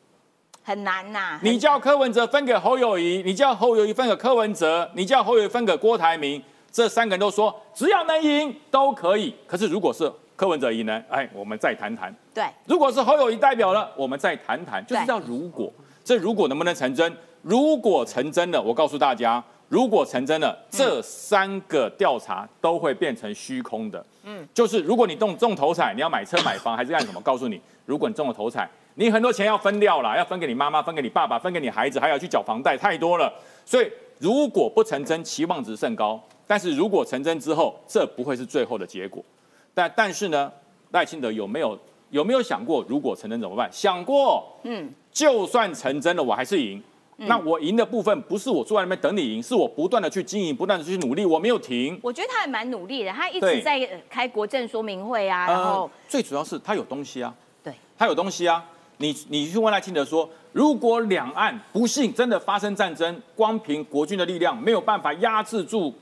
[0.64, 1.38] 很难呐！
[1.42, 9.35] 你叫柯文哲分给侯友谊，你叫侯友谊分给柯文哲，你叫侯友谊分给郭台铭，这三个人都说只要能赢都可以。
[9.46, 11.03] 可是如果是柯文哲赢呢？
[11.09, 12.14] 哎，我们再谈谈。
[12.35, 14.85] 对，如果是侯友谊代表了，我们再谈谈。
[14.87, 15.72] 就是叫如果，
[16.05, 17.12] 这如果能不能成真？
[17.42, 24.04] 如果成真了，我告诉大家，如果成真了，这三个调查都会变成虚空的。
[24.22, 27.18] 嗯，就是如果你中中头彩，你要买车买房还是干什么？
[27.22, 28.68] 告诉你，如果你中了头彩。
[28.96, 33.32] 你很多钱要分掉了，要分给你妈妈，分给你爸爸，分给你孩子，还要去缴房贷，太多了。
[33.64, 36.22] 所以如果不成真，期望值甚高。
[36.46, 39.24] 但是如果成真之后，这不会是最后的结果。
[39.72, 40.52] 但但是呢，
[40.90, 41.78] 赖清德有没有
[42.11, 43.66] 有没有想过，如果成真怎么办？
[43.72, 44.46] 想过。
[44.64, 46.82] 嗯，就算成真了，我还是赢。
[47.26, 51.98] 那我赢的部分不是我坐在那边等你赢，是我不断的去经营，不断的去努力，我没有停。
[52.02, 57.35] 我觉得他还蛮努力的，他一直在开国政说明会啊，然后最主要是他有东西啊。
[57.62, 58.64] 对，他有东西啊。
[58.98, 65.92] 你你去问赖清德说，如果两岸不幸真的发生战争，光凭国军的力量没有办法压制住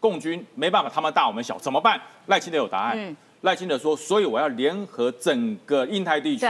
[0.00, 2.00] 共军，没办法他们大我们小怎么办？
[2.26, 3.16] 赖清德有答案。
[3.42, 6.44] 赖清德说，所以我要联合整个印太地区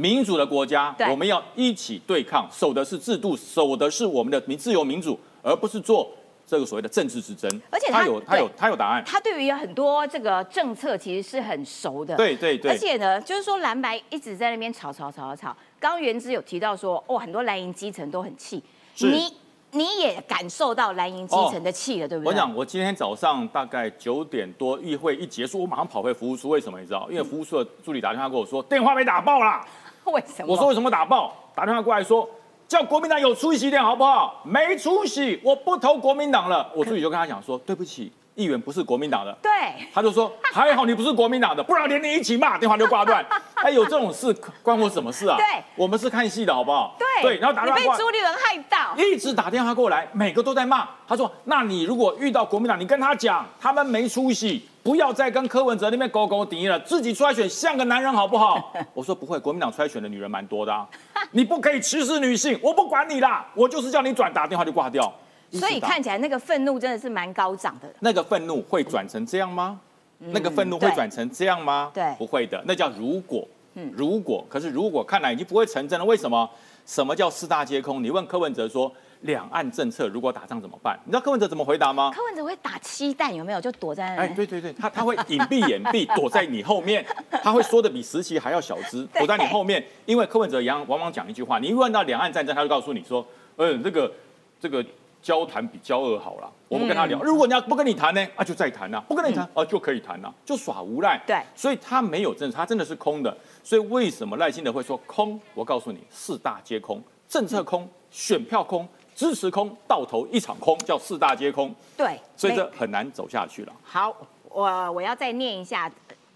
[0.00, 6.08] 民主的国家，我们要一起对抗，守的是制度，守的是我们的民自由民主，而不是做。
[6.46, 9.00] 这个所谓的政治之争，而且他有他有他有答案。
[9.06, 12.16] 他对于很多这个政策其实是很熟的。
[12.16, 12.72] 对对对。
[12.72, 15.56] 而且呢，就是说蓝白一直在那边吵吵吵吵。
[15.78, 18.60] 刚刚原之有提到说，哦，很多蓝营基层都很气。
[18.98, 19.32] 你
[19.70, 22.32] 你也感受到蓝营基层的气了，对不对？
[22.32, 26.48] 我讲，我今天早上大概九点多议会一结束，我马上跑回服务处。
[26.48, 27.06] 为什么你知道？
[27.08, 29.64] 因为服务处的助理打电话跟我说，电话被打爆了。
[30.12, 30.52] 为什么？
[30.52, 31.32] 我说为什么打爆？
[31.54, 32.28] 打电话过来说。
[32.68, 34.42] 叫国民党有出息一点好不好？
[34.44, 36.70] 没出息，我不投国民党了。
[36.72, 38.12] 我助理就跟他讲说，对不起。
[38.36, 39.50] 议员不是国民党的，对，
[39.92, 43.26] 他就说还好你不是国民党的，不然连你一起骂，电话就挂断。
[43.56, 44.32] 哎，有这种事
[44.62, 45.36] 关我什么事啊？
[45.36, 46.96] 对，我们是看戏的好不好？
[46.96, 50.88] 对对，然后打电话，你被朱立伦害到，一直打电话过来，每个都在骂。
[51.06, 58.72] 他说，那你如果遇到国民党，你跟他讲，他们没出息，不要再跟柯文哲那边勾勾敌了，自己出来选，像个男人好不好？
[58.94, 60.86] 我说不会，国民党出来选的女人蛮多的，
[61.32, 65.12] 你不可以歧视女性，我不管你啦，我就是叫你转，打电话就挂掉。
[65.52, 67.88] 所以看起来那个愤怒真的是蛮高涨的。
[67.98, 69.80] 那个愤怒会转成这样吗？
[70.18, 71.90] 那个愤怒会转成这样吗？
[71.92, 72.62] 对，不会的。
[72.66, 73.46] 那叫如果，
[73.92, 74.46] 如果。
[74.48, 76.04] 可是如果看来已经不会成真了。
[76.04, 76.48] 为什么？
[76.86, 78.02] 什么叫四大皆空？
[78.02, 80.98] 你问柯文哲说，两岸政策如果打仗怎么办？
[81.04, 82.10] 你知道柯文哲怎么回答吗？
[82.14, 83.60] 柯文哲会打七弹，有没有？
[83.60, 84.16] 就躲在……
[84.16, 87.04] 哎，对对对，他他会隐蔽掩蔽，躲在你后面。
[87.42, 89.84] 他会说的比实习还要小资，躲在你后面。
[90.06, 94.12] 因为柯文哲一样，往往讲一句话，你一问到两岸战争，他就告诉你说，嗯，这个
[94.60, 94.84] 这个。
[95.22, 97.22] 交谈比交恶好了，我们跟他聊。
[97.22, 101.22] 如果你要不跟你谈呢，啊，就再谈呐；不跟你谈，啊，就可以谈呐，就耍无赖。
[101.26, 103.36] 对，所以他没有政策，他真的是空的。
[103.62, 105.38] 所以为什么赖清德会说空？
[105.52, 108.88] 我告诉你，四大皆空，政策空，选票空，
[109.20, 111.74] 支持空，到头一场空，叫四大皆空。
[111.94, 113.72] 对，所以这很难走下去了。
[113.82, 114.16] 好，
[114.48, 115.90] 我我要再念一下，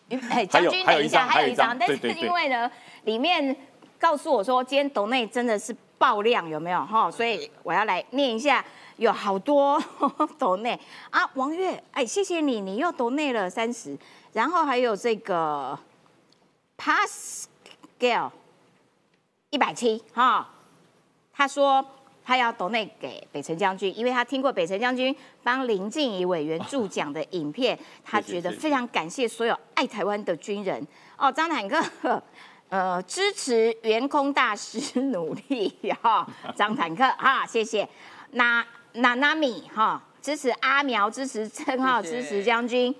[0.50, 2.70] 将军等一下，还有一张，但是因为呢，
[3.04, 3.56] 里面
[3.98, 5.74] 告诉我说，今天董内真的是。
[5.96, 7.08] 爆量有没有哈？
[7.10, 8.62] 所以我要来念一下，
[8.96, 9.82] 有好多
[10.36, 13.96] 抖内啊，王月，哎，谢谢你，你又抖内了三十，
[14.32, 15.78] 然后还有这个
[16.76, 18.28] Pascal
[19.48, 20.46] 一百七哈，
[21.32, 21.82] 他说
[22.24, 30.86] 他要抖内给北辰将军，因为他听过北辰将军帮林静怡委员助讲的影片，他觉得非常感谢所有爱台湾的军人
[31.18, 31.82] 哦，张坦克。
[32.70, 37.88] 呃，支持员空大师努力哈， 张坦克哈，谢谢。
[38.32, 42.92] 那娜娜米哈，支持阿苗，支持称号，支持将军。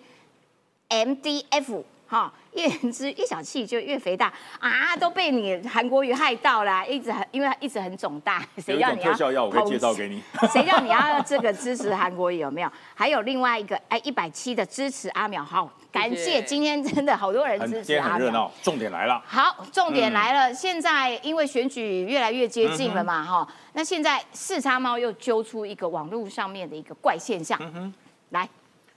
[0.89, 1.85] M D F
[2.15, 10.23] 哈， 叶言之越小气就越肥大啊，都被你韩国瑜害到了，一直很因为他一直很肿大，有谁叫你要特效药，我可以介绍给你。
[10.53, 12.71] 谁叫你要这个支持韩国瑜有没有？
[12.95, 18.09] 还有另外一个哎，一百七的支持阿淼，好，感谢谢谢今天真的好多人支持阿苗。
[18.09, 19.21] 天很热闹，重点来了。
[19.27, 27.93] 好，重点来了，嗯现在因为选举越来越接近了嘛，哈、那现在四叉猫又揪出一个网络上面的一个怪现象，嗯
[28.31, 28.49] 来，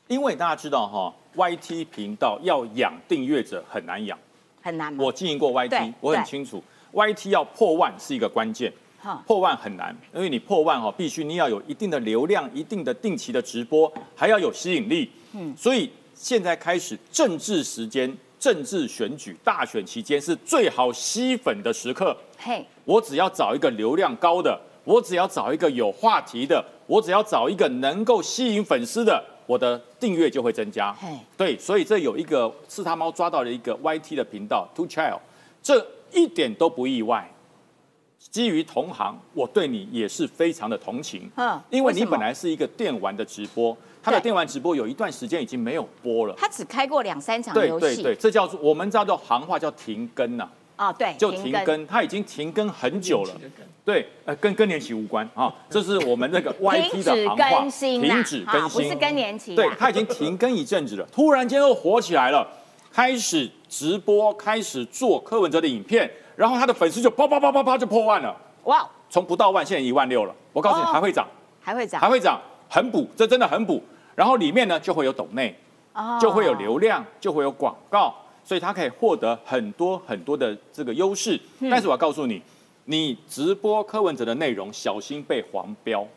[0.08, 4.18] 因为大家知道哈，YT 频道要养订阅者很难养。
[4.62, 4.95] 很难？
[4.97, 15.10] 我经营过 YT，我很清楚，YT 要破万是一个关键哈，破万很难，因为你破万哈，必须你要有一定的流量、一定的定期的直播，还要有吸引力。
[15.34, 22.16] 嗯，所以现在开始政治时间、政治选举、大选期间是最好吸粉的时刻。
[22.38, 31.07] 嘿，我只要找一个流量高的，我只要找一个有话题的，我只要找一个能够吸引粉丝的，我的订阅就会增加嘿。
[31.35, 35.19] 对，所以这有一个是他猫抓到了一个 YT 的频道 Two Child，
[35.63, 37.27] 这一点都不意外。
[38.19, 41.29] 基于同行，我对你也是非常的同情。
[41.35, 46.33] 嗯因为你本来是一个电玩的直播，他的对电玩直播有一段时间已经没有播了。
[46.37, 53.32] 他只开过两三场游戏，对对对，这叫做我们叫做行话叫停更呐、哦对，就停更，它已经停更很久了。
[53.84, 62.45] 对，呃，跟更年期无关啊，这是我们那个 YT 停止的行话，更新停止更新不是新，更年期，对，它已经停更一阵子了，突然间又火起来了，
[62.91, 70.36] 开始直播，开始做柯文哲的影片，然后他的粉丝就啪啪啪啪啪就破万了，哇，从不到万现在一万六了。
[70.51, 71.25] 我告诉你，哦还会涨，
[71.61, 73.82] 还会涨还，会涨，很补，这真的很补。
[74.15, 75.55] 然后里面呢就会有抖内，
[75.93, 78.13] 哦就会有流量，就会有广告，
[78.47, 81.37] 所以他可以获得很多很多的这个优势。
[81.59, 82.41] 嗯但是我要告诉你，
[82.85, 86.07] 你直播柯文哲的内容小心被黄标，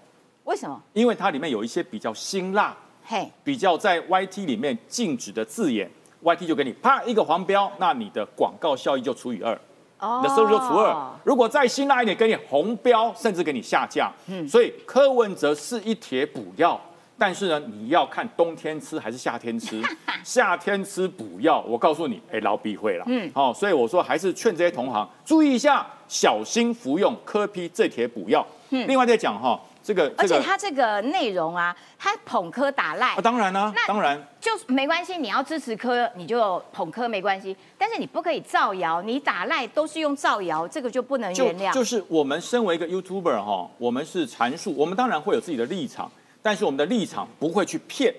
[0.45, 0.81] 为什么？
[0.93, 5.91] 因为它里面有一些比较辛辣、嘿，比较在 YT 里面禁止的字眼
[6.23, 9.53] ，YT 就给你啪一个黄标，那你的广告效益就除以二。
[9.99, 10.97] 哦你的收入就除二。
[11.25, 14.11] 如果再辛辣一点，给你红标，甚至给你下降。
[14.29, 16.81] 嗯，所以柯文哲是一帖补药，
[17.21, 19.83] 但是呢，你要看冬天吃还是夏天吃。
[20.25, 23.05] 夏天吃补药，我告诉你，哎，老必会了。
[23.07, 28.47] 嗯，好、所以我说还是劝这些同行注意一下，小心服用科批这帖补药。
[28.71, 34.23] 嗯，另外再讲哈、这个而且这个他这个内容啊，他捧科打赖啊，，当然啦、那当然。
[34.41, 41.73] 就没关系，你要支持科，你就捧科没关系，但是你不可以造谣，你打赖都是用造谣，这个就不能原谅。
[41.73, 46.11] 就是我们身为一个 YouTuber 哈，我们是阐述，我们当然会有自己的立场，
[46.43, 48.15] 但是我们的立场不会去骗，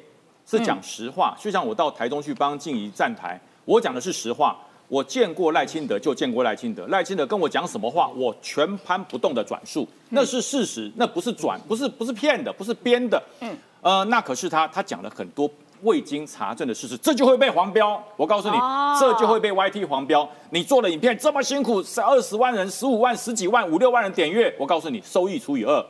[0.46, 1.38] 是讲实话。
[1.40, 4.58] 就像我到台中去帮静怡站台，我讲的是实话。
[4.88, 13.24] 我见过赖清德就见过赖清德，赖清德跟我讲什么话，我全盘不动的转述，那是事实，那不是转，不是不是骗的，不是编的。
[13.40, 15.50] 嗯，呃，那可是他他讲了很多
[15.84, 18.02] 未经查证的事实，这就会被黄标。
[18.16, 20.28] 我告诉你，哦这就会被 YT 黄标。
[20.52, 25.86] 你做的影片这么辛苦，二十万人、十五万、十几万、五六万人点阅，我告诉你，收益除以二。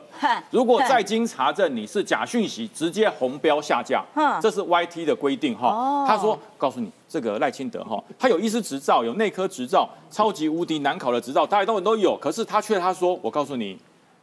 [0.50, 4.40] 如果再经查证你是假讯息，直接红标下架哼。
[4.40, 6.06] 这是 YT 的规定哦哈。
[6.06, 12.16] 他说，告诉你，这个赖清德哈，他有医师执照，有内科执照，超级无敌难考的执照，大家都都有。
[12.16, 13.76] 可是他却他说，我告诉你，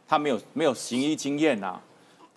[0.08, 1.78] 他没有没有行医经验呐、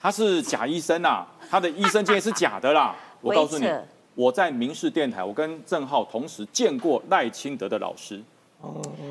[0.01, 2.95] 他是假医生呐、他的医生经验是假的啦。
[3.23, 3.66] 我告诉你，
[4.14, 8.23] 我在民事电台，我跟郑浩同时见过赖清德的老师。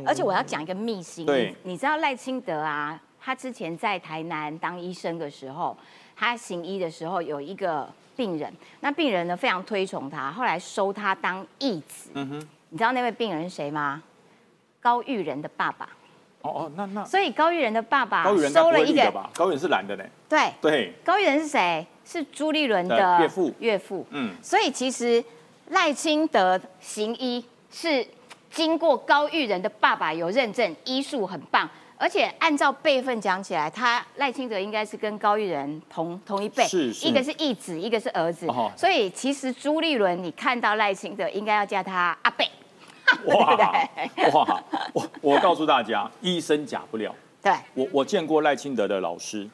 [0.05, 5.75] 而且我要讲一个秘辛，对你你知道赖清德啊，他之前在台南当医生的时候，
[6.15, 12.11] 他行医的时候有一个病人，那病人呢非常推崇他，后来收他当义子。
[12.13, 14.01] 嗯哼，你知道那位病人是谁吗？
[14.79, 15.89] 高玉仁的爸爸。
[16.43, 19.11] 哦哦，那那所以高玉仁的爸爸收了一个？
[19.33, 20.03] 高玉仁是男的呢。
[20.29, 21.85] 对，对，高玉仁是谁？
[22.05, 23.53] 是朱立伦的的岳父。
[23.59, 24.05] 岳父。
[24.09, 25.23] 嗯，所以其实
[25.69, 28.05] 赖清德行医是
[28.49, 37.07] 经过高育仁的爸爸有认证，医术很棒，而且按照辈分讲起来，他赖清德应该是跟高育仁同同一辈，是是。
[37.07, 38.71] 一个是义子，一个是儿子，哦。
[38.75, 42.45] 所以其实朱立伦你看到赖清德应该要叫他阿贝，
[43.25, 44.29] 哇 对？
[44.29, 47.15] 不哇，我我告诉大家，医生假不了。
[47.41, 49.47] 对，我我见过赖清德的老师，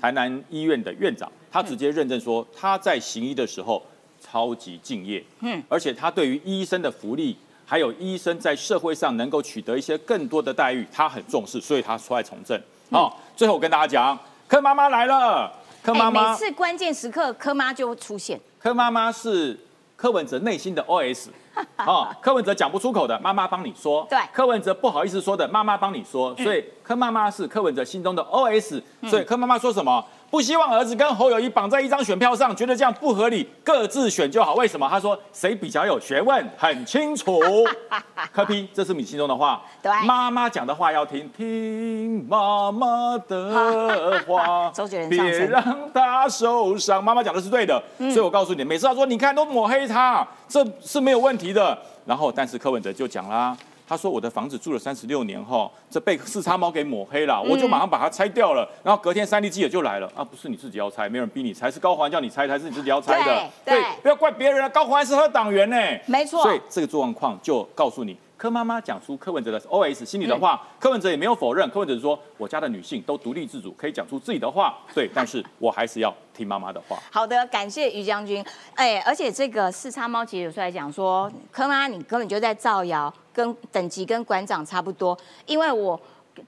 [0.00, 3.80] 台南医院的院长，他直接认证说他在行医的时候
[4.20, 12.60] 超级敬业，嗯嗯，而且他对于医生的福利，还有医生在社会上能够取得一些更多的待遇，他很重视，所以他出来从政。
[12.90, 15.48] 好、最后我跟大家讲，柯妈妈来了，
[15.80, 19.56] 柯妈哎妈每，次关键时刻柯妈就会出现，柯妈妈是
[19.94, 21.28] 柯文哲内心的 OS。
[21.86, 24.04] 哦，柯文哲讲不出口的，妈妈帮你说。
[24.10, 26.34] 对柯文哲不好意思说的，妈妈帮你说。
[26.34, 28.82] 所以柯妈妈是柯文哲心中的 OS。
[29.08, 30.04] 所以柯妈妈说什么？
[30.34, 34.54] 不希望儿子跟侯友谊绑在一张选票上，觉得这样不合理，各自选就好。
[34.54, 34.88] 为什么？
[34.88, 37.40] 他说谁比较有学问，很清楚。
[38.34, 39.62] 柯批，这是你心中的话。
[39.80, 45.62] 对妈妈讲的话要听，听妈妈的话 周杰伦上别身让
[45.94, 47.04] 他受伤。
[47.04, 51.78] 妈妈讲的是对的，所以我告诉你，每次他说你看都抹黑他，这是没有问题的。
[52.04, 53.56] 然后，但是柯文哲就讲啦。
[53.86, 58.66] 他说：“我的房子住了三十六年后，这被四叉猫给抹黑了，我就马上把它拆掉了。
[58.82, 63.48] 然后隔天三立记者就来了，啊，不是你自己要拆，没人逼你拆，是高环叫你拆，还是你自己要拆的？
[63.64, 65.76] 对对不要怪别人啊，高环是他的党员呢。
[66.06, 76.96] 没错所以这个状况就告诉你，柯妈妈讲出柯文哲的 OS 心里的话，柯文哲也没有否认，柯文哲说我家的女性都独立自主，可以讲出自己的话，对，但是我还是要听妈妈的话。
[77.10, 78.42] 好的，感谢于将军。
[78.74, 86.00] 哎，而且这个四叉猫其实有出来讲说，柯妈你根本就在造谣，跟等级跟馆长差不多，因为我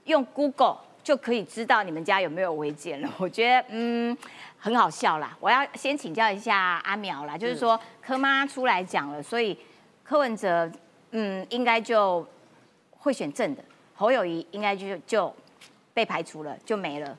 [0.05, 3.13] 用 Google 就可以知道你们家有没有违建了。
[3.19, 4.17] 我觉得嗯
[4.59, 5.37] 很好笑啦。
[5.41, 9.59] 我要先请教一下阿苗啦，就是说柯妈出来讲了，所以
[10.03, 10.71] 柯文哲
[11.11, 12.27] 嗯应该就
[12.91, 13.65] 会选正的，
[13.95, 15.33] 侯友谊应该就就
[15.93, 17.17] 被排除了，就没了。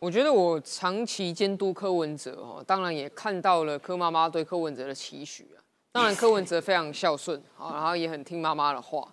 [0.00, 5.63] 我觉得我长期监督柯文哲哦，当然也看到了柯妈妈对柯文哲的期许啊。
[5.94, 9.06] 当然柯文哲非常孝顺，啊，然后也很听妈妈的话。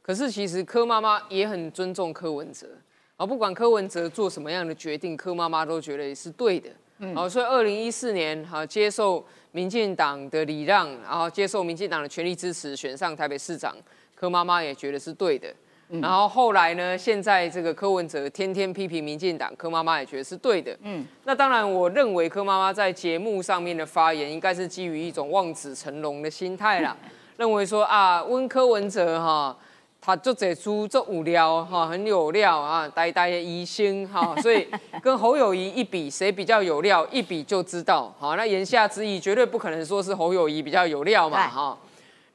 [0.00, 2.68] 可是其实柯妈妈也很尊重柯文哲，
[3.16, 6.70] 啊，不管柯文哲做什么样的决定，柯妈妈都觉得是对的。
[7.12, 13.74] 好，所以二零一四年好接受民进党的礼让，然后接受民进党的全力支持，选上台北市长，
[14.14, 15.52] 柯妈妈也觉得是对的。
[15.90, 16.98] 然后后来呢？
[16.98, 20.76] 现在这个柯文哲天天批评民进党，柯妈妈也觉得是对的。
[20.82, 26.94] 嗯，那当然，我认为柯妈妈在节目上面的发言，应该是基于一种望子成龙的心态啦，
[27.38, 29.56] 认为说啊，温柯文哲哈，
[29.98, 34.68] 他做这出这无聊哈，很有料啊，呆呆的疑心哈， 所以
[35.02, 38.14] 跟侯友谊一比，谁比较有料，一比就知道。
[38.18, 41.78] 好，那言下之意，绝对不可能说是侯友谊比较有料嘛，对哈。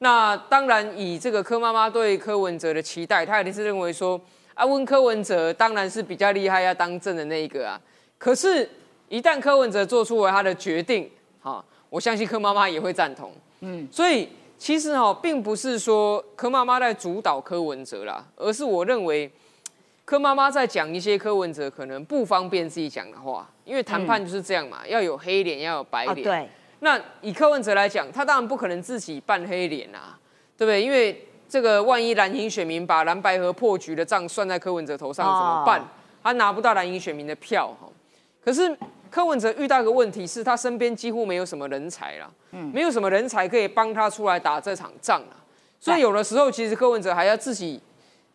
[0.03, 4.19] 那当然，以这个柯妈妈对柯文哲的期待，她一定是认为说，
[4.53, 7.79] 啊，问柯文哲当然是比较厉害，要当正的那一个啊。
[8.17, 8.69] 可是，
[9.07, 11.09] 一旦柯文哲做出了他的决定，
[11.41, 13.31] 哈，我相信柯妈妈也会赞同。
[13.61, 14.27] 嗯，所以
[14.57, 19.31] 其实哈、并不是说柯妈妈在主导柯文哲啦，而是我认为
[20.03, 26.23] 柯妈妈在讲一些柯文哲可能不方便自己讲的话，因为谈判就是这样嘛，要有黑脸，要有白啊，脸。
[26.25, 26.49] 对，
[26.83, 30.19] 那以柯文哲来讲，他当然不可能自己扮黑脸啊，
[30.57, 30.83] 对不对？
[30.83, 35.79] 因为这个万一蓝营选民把蓝白河破局的账算在柯文哲头上怎么办？
[35.79, 35.83] 哦
[36.23, 37.85] 他拿不到蓝营选民的票哈。
[38.41, 38.73] 可是
[39.11, 42.31] 柯文哲遇到一个问题是，他身边几乎没有什么人才啦，
[42.71, 45.35] 没有什么人才可以帮他出来打这场仗啊。
[45.81, 47.77] 所以有的时候，其实柯文哲还要自己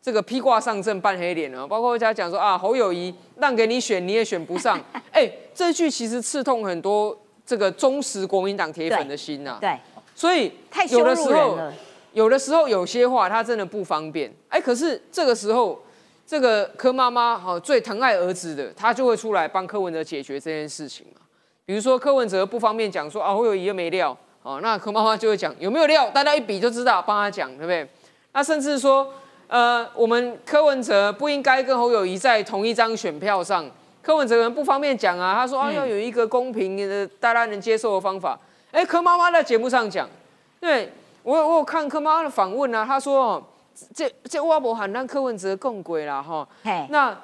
[0.02, 1.66] 这个披挂上阵扮黑脸呢。
[1.66, 4.78] 包括大家讲说啊，侯友谊让给你选，你也选不上。
[5.10, 7.18] 哎，这句其实刺痛很多
[7.48, 9.76] 这个忠实国民党铁粉的心呐、对，
[10.14, 10.52] 所以
[10.90, 11.58] 有的时候。
[12.14, 14.32] 有的时候有些话他真的不方便。
[14.48, 15.78] 哎，可是这个时候，
[16.26, 21.20] 这个柯妈妈哈最疼爱儿子的，她就会出来帮柯文哲解决这件事情嘛。
[21.66, 27.86] 比如说柯文哲不方便讲说啊，侯友谊又没料，哦，那柯妈妈就会讲有没有料，大家一比就知道，帮他讲，对不对？
[28.32, 29.12] 那甚至说，
[29.46, 33.70] 呃，我们柯文哲不应该跟侯友谊在同一张选票上。
[34.08, 38.38] 柯文哲可能不方便讲啊，他说啊，要有一个公平的、大家能接受的方法。
[38.72, 40.08] 哎，柯妈妈在节目上讲，
[40.58, 40.90] 对
[41.22, 43.44] 我有我有看柯妈妈的访问啊，她说哦，
[43.94, 46.48] 这这我无喊让柯文哲共轨啦哈。
[46.64, 47.14] 嘿，那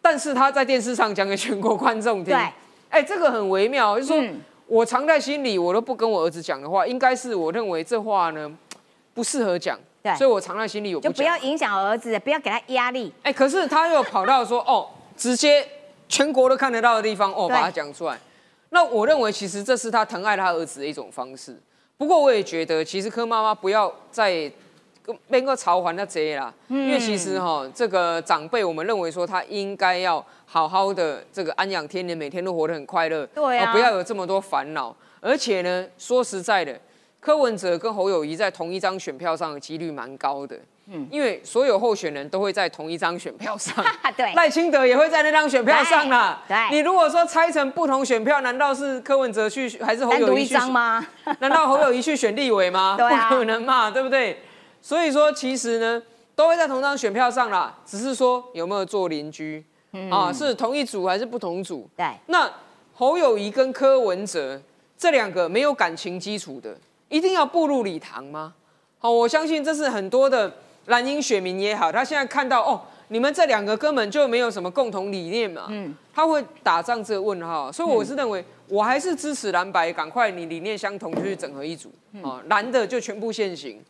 [0.00, 2.48] 但是他在电视上讲给全国观众听，对，
[2.90, 8.48] 哎，这个很微妙，就是说、嗯我藏在心里，我都不跟我儿子讲的话，应该是我认为这话呢
[9.12, 11.12] 不适合讲，对所以我藏在心里，我不讲。
[11.12, 13.12] 就不要影响儿子，不要给他压力。
[13.24, 15.66] 哎，可是他又跑到说哦，直接
[16.10, 18.18] 全国都看得到的地方哦，把它讲出来。
[18.70, 21.56] 那我认为其实这是他疼爱他儿子的一种方式。
[21.96, 24.50] 不过我也觉得，其实柯妈妈不要再
[25.28, 34.94] 边个朝还那贼啦，嗯因为其实哈、这个长辈我们认为说他应该要好好的这个安养天年，每天都活得很快乐，对啊哦不要有这么多烦恼。
[35.20, 36.78] 而且呢，说实在的，
[37.20, 40.58] 柯文哲跟侯友谊在同一张选票上的几率蛮高的，
[40.92, 43.74] 嗯，因为所有候选人都会在同一张选票上，
[44.16, 46.42] 对赖清德也会在那张选票上啦。
[46.48, 51.06] 对对你如果说拆成不同选票，难道是柯文哲去还是侯友谊去张吗？
[51.38, 52.96] 难道侯友谊去选立委吗？
[52.98, 54.42] 对啊不可能嘛，对不对？
[54.82, 56.02] 所以说，其实呢，
[56.34, 59.64] 都会在同张选票上啦，只是说有没有做邻居、
[60.10, 61.88] 啊，是同一组还是不同组？
[61.96, 62.50] 对，那
[62.94, 64.60] 侯友谊跟柯文哲
[64.98, 66.76] 这两个没有感情基础的，
[67.08, 68.54] 一定要步入礼堂吗？
[68.98, 70.50] 好，我相信这是很多的
[70.86, 83.80] 蓝营选民也好，他现在看到哦，你们这两个根本就没有什么共同理念嘛，嗯，他会打上这个问号，所以我是认为，我还是支持蓝白，赶快你理念相同就去整合一组，啊，蓝的就全部现行，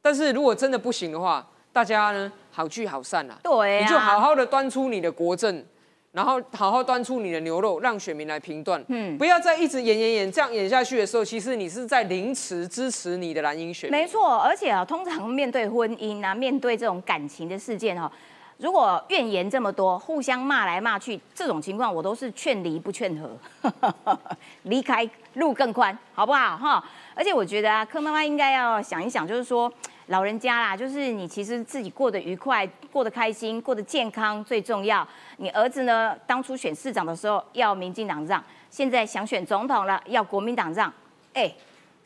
[0.00, 3.82] 但是如果真的不行的话，大家呢好聚好散啦，对啊。
[3.82, 5.64] 你就好好的端出你的国政。
[6.12, 8.84] 然后好好端出你的牛肉，让选民来评断。
[8.88, 13.98] 嗯，不要再一直演演演，这样演下去的时候，其实你是在凌迟支持你的蓝营选民。
[13.98, 18.12] 没错，而且啊，通常面对婚姻啊，面对这种感情的事件哦，
[18.58, 23.72] 如果怨言这么多，互相骂来骂去，这种情况我都是劝离不劝和，
[24.64, 26.84] 离开路更宽，好不好哈？
[27.14, 29.72] 而且我觉得啊，柯妈妈应该要想一想，就是说
[30.06, 35.06] 老人家啦，就是你其实自己过得愉快、过得开心、过得健康最重要。
[35.36, 40.92] 你儿子呢，当初选市长的时候要民进党让，现在想选总统了要国民党让，
[41.34, 41.52] 哎，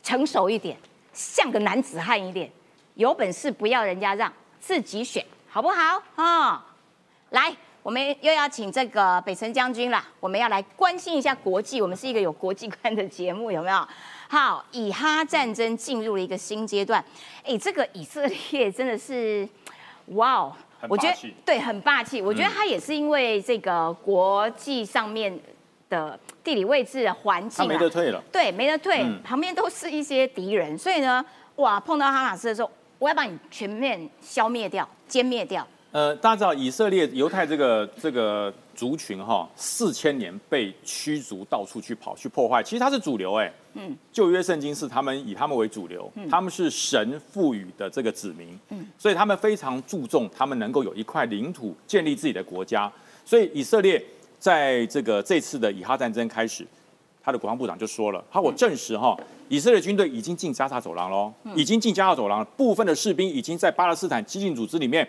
[0.03, 0.77] 成熟一点，
[1.11, 2.49] 像个男子汉一点，
[2.93, 6.65] 有本事不要人家让，自己选，好不好啊、
[7.31, 13.87] 来，我们又要请这个北辰将军啦，我们要来关心一下国际，我们是一个有国际观的节目，有没有？
[14.29, 17.03] 好，以哈战争进入了一个新阶段，
[17.45, 19.47] 哎，这个以色列真的是，
[20.07, 20.53] 哇哦！
[20.79, 22.21] 很我觉得对，很霸气。
[22.21, 25.39] 我觉得嗯他也是因为这个国际上面
[25.89, 28.21] 的地理位置、环境啊，没得退了。
[28.31, 31.25] 对，没得退，嗯旁边都是一些敌人，所以呢，
[31.55, 32.69] 哇，碰到哈马斯的时候，
[32.99, 35.65] 我要把你全面消灭掉、歼灭掉。
[35.97, 43.51] 呃，大家知道以色列犹太这个这个族群哈，四千年被驱逐，到处去跑去破坏，其实它是主流哎。
[43.73, 52.91] 嗯，旧约圣经是他们以他们为主流，他们是神赋予的这个子民，嗯，所以他们非常注重他们能够有一块领土建立自己的国家，
[53.25, 53.99] 所以以色列
[54.37, 56.63] 在这个这次的以哈战争开始，
[57.23, 59.19] 他的国防部长就说了，他我证实哈，
[59.49, 65.07] 以色列军队已经进加沙走廊喽，已经进加沙走廊了，部分的士兵已经在巴勒斯坦激进组织里面。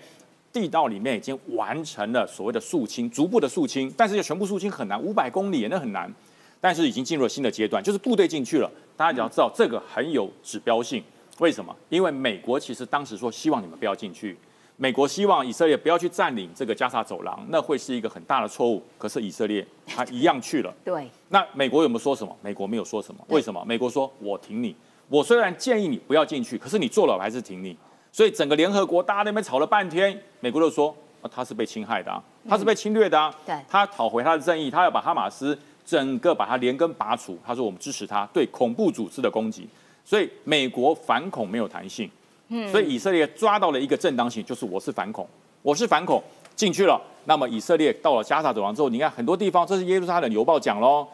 [0.52, 6.12] 地道里面已经完成了所谓的肃清，逐步的肃清，但是要全部肃清很难，五百公里那很难。
[6.60, 8.68] 但是已经进入了新的阶段，就是部队进去了。
[8.96, 11.00] 大家只要知道这个很有指标性，
[11.38, 11.72] 为什么？
[11.88, 14.36] 因为美国其实当时说希望你们不要进去，
[14.76, 18.82] 美国希望以色列不要去占领这个加沙走廊，那会是一个很大的错误。
[18.98, 20.74] 可是以色列他一样去了。
[20.84, 22.36] 对，那美国有没有说什么？
[22.42, 23.24] 美国没有说什么。
[23.28, 23.64] 为什么？
[23.64, 24.74] 美国说我挺你，
[25.08, 27.76] 我虽然建议你不要进去，可是你做了，我还是挺你。
[28.10, 37.38] 所以整个联合国大家那边吵了半天，美国就说啊，他是被侵害的啊，他是被侵略的啊，对他讨回他的正义，他要把哈马斯整个把他连根拔除。
[37.46, 39.68] 他说我们支持他对恐怖组织的攻击，
[40.04, 42.10] 所以美国反恐没有弹性，
[42.48, 45.28] 嗯，所以以色列抓到了一个正当性，就是我是反恐，
[45.62, 46.22] 我是反恐
[46.56, 47.00] 进去了。
[47.24, 51.06] 那么以色列到了加沙走廊之后，你看很多地方，这是耶路撒冷邮报讲喽，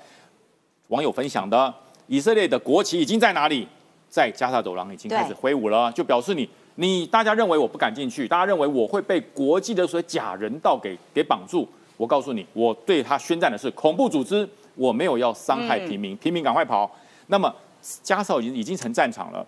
[0.88, 1.74] 网友分享的，
[2.06, 3.66] 以色列的国旗已经在哪里？
[4.08, 11.68] 在加沙走廊已经开始挥舞了，就表示你你大家认为我不敢进去，大家认为我会被国际的所谓假人道给给绑住。
[11.96, 16.90] 我告诉你，我对他宣战的是恐怖组织，我没有要伤害平民，平民赶快跑。
[17.28, 17.54] 那么
[18.02, 19.46] 加沙已经已经成战场了，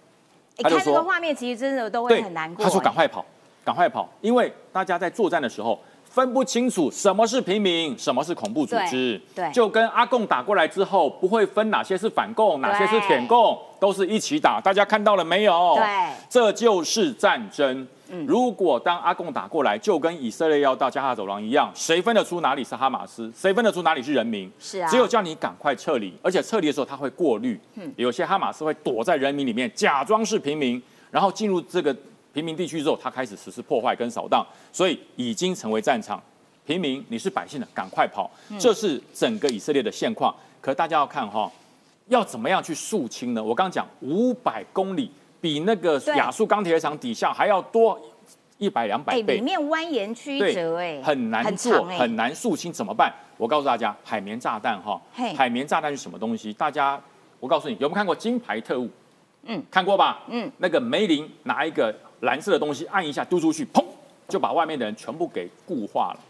[0.58, 2.64] 哎他就说看这个画面其实真的都会对，很难过。
[2.64, 3.26] 他说哎赶快跑，
[3.64, 5.76] 赶快跑，因为大家在作战的时候
[6.16, 9.20] 分不清楚什么是平民，什么是恐怖组织。
[9.34, 14.58] 对对就跟阿贡打过来之后，不会分哪些是反共，哪些是舔共，都是一起打。
[14.58, 15.74] 大家看到了没有？
[15.76, 15.84] 对
[16.30, 17.86] 这就是战争。
[18.26, 23.30] 如果当阿贡打过来，就跟以色列要到加沙走廊一样，谁分得出哪里是哈马斯？
[23.36, 24.50] 谁分得出哪里是人民？
[24.58, 27.60] 是啊只有叫你赶快撤离，而且撤离的时候他会过滤，
[27.96, 31.94] 有些哈马斯会躲在人民里面，假装是平民，然后进入这个
[32.36, 36.22] 平民地区之后，他开始实施破坏跟扫荡，所以已经成为战场。
[36.66, 38.30] 平民，你是百姓的，赶快跑！
[38.60, 40.34] 这是整个以色列的现况。
[40.60, 41.50] 可大家要看哈、
[42.08, 43.42] 要怎么样去肃清呢？
[43.42, 45.10] 我刚讲五百公里，
[45.40, 47.98] 比那个对亚速钢铁厂底下还要多
[48.58, 49.40] 一百两百哎，倍里。
[49.40, 53.10] 面蜿蜒曲折，哎，很难做，很难肃清，怎么办？
[53.38, 56.52] 我告诉大家，海绵炸弹哈嘿，海绵炸弹是什么东西？
[56.52, 57.00] 大家，
[57.40, 58.84] 我告诉你，有没有看过《金牌特务》？
[59.48, 60.24] 嗯，看过吧？
[60.26, 63.84] 嗯，那个梅林拿一个蓝色的东西按一下丢出去，砰，
[64.28, 66.20] 就把外面的人全部给固化了，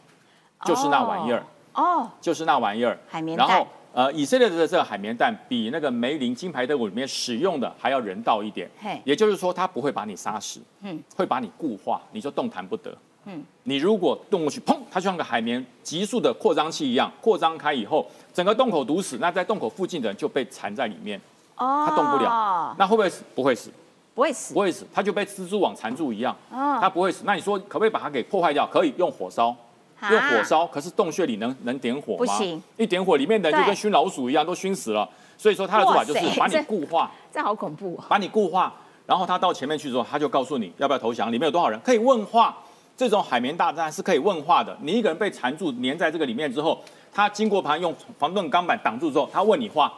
[0.64, 1.44] 就是那玩意儿。
[1.74, 2.98] 哦，就是那玩意儿。
[3.08, 9.00] 海绵弹然后呃，以色列的这个海绵蛋比那个梅林金牌特务里面使用的还要人道一点嘿。
[9.04, 12.94] 也就是说，它不会把你杀死，嗯会把你固化，你就动弹不得。
[13.24, 21.18] 嗯，你如果动过去，砰，它就像个海绵急速的扩张器一样，扩张开以后，整个洞口堵死，那在洞口附近的人就被缠在里面，
[21.56, 22.74] 哦，他动不了。
[22.78, 23.24] 那会不会死？
[23.34, 23.70] 不会死，
[24.16, 27.22] 不会死不，会死，它就被蜘蛛网缠住一样，哦它不会死。
[27.26, 28.66] 那你说可不可以把它给破坏掉？
[28.66, 29.54] 可以，用火烧。
[30.00, 32.18] 啊用火烧，可是洞穴里能能点火吗？
[32.18, 35.08] 不行，一点火，里面的人就跟熏老鼠一样，都熏死了。
[35.38, 38.04] 所以说他的做法就是把你固化，这好恐怖哦。
[38.08, 38.72] 把你固化，
[39.06, 42.56] 然后他到前面去之后，他就告诉你要不要投降，里面有多少人，可以问话。
[42.96, 44.74] 这种海绵大战是可以问话的。
[44.80, 49.92] 你一个人被缠住粘在这个里面之后，他经过旁用防盾钢板挡住之后，他问你话，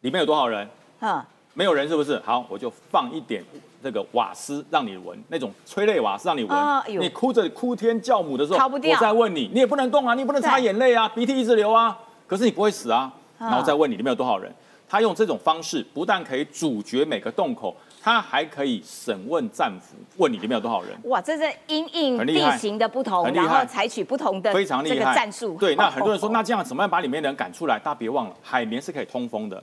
[0.00, 0.68] 里面有多少人？
[0.98, 2.18] 嗯，没有人是不是？
[2.24, 3.44] 好，我就放一点
[3.82, 6.58] 这个瓦斯让你闻，那种催泪瓦斯让你闻。
[7.00, 13.12] 你哭着哭天叫母的时候，逃不掉我再问你，你也不能动啊，你也不能擦眼泪啊，鼻涕一直流啊，可是你不会死啊。
[13.14, 14.52] 嗯然后再问你里面有多少人。
[14.88, 20.90] 他用这种方式，不但可以阻绝每个洞口，他还可以审问战俘，问你里面有多少人。
[21.04, 25.56] 哇，这是因应地形的不同，然后采取不同的非常厉害个战术。
[25.58, 27.78] 对，那很多人说，哦 那这样怎么样把里面的人赶出来？
[27.78, 29.60] 大家别忘了，海绵是可以通风的。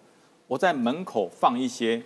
[0.50, 2.02] 我在门口放一些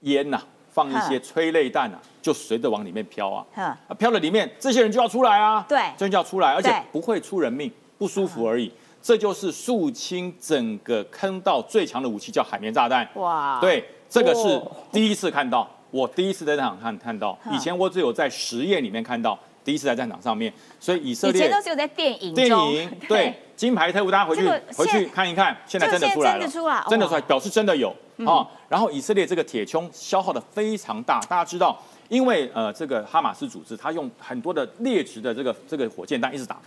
[0.00, 0.38] 烟呐、
[0.70, 3.42] 放一些催泪弹啊，就随着往里面飘啊。
[3.54, 5.64] 哼啊，飘了里面，这些人就要出来啊。
[5.66, 8.70] 对这就要出来，而且不会出人命，不舒服而已。
[9.00, 13.08] 这就是肃清整个坑道最强的武器，叫海绵炸弹。
[13.14, 27.94] 哇，对，这个是哦第一次看到，我第一次在那场看看到，嗯以前我只有在实验里面看到，第一次在战场上面，所以以色列以前列都只有在电影电影对金牌特务，大家回去回去看一看，现在真的出来了，真的出来真的出来，哇嗯表示真的有
[28.26, 28.46] 啊。
[28.68, 36.58] 然后以色列这个铁穹消耗的非常大，大家知道，因为呃这个哈马斯组织，他用很多的劣质的这个这个火箭弹一直打，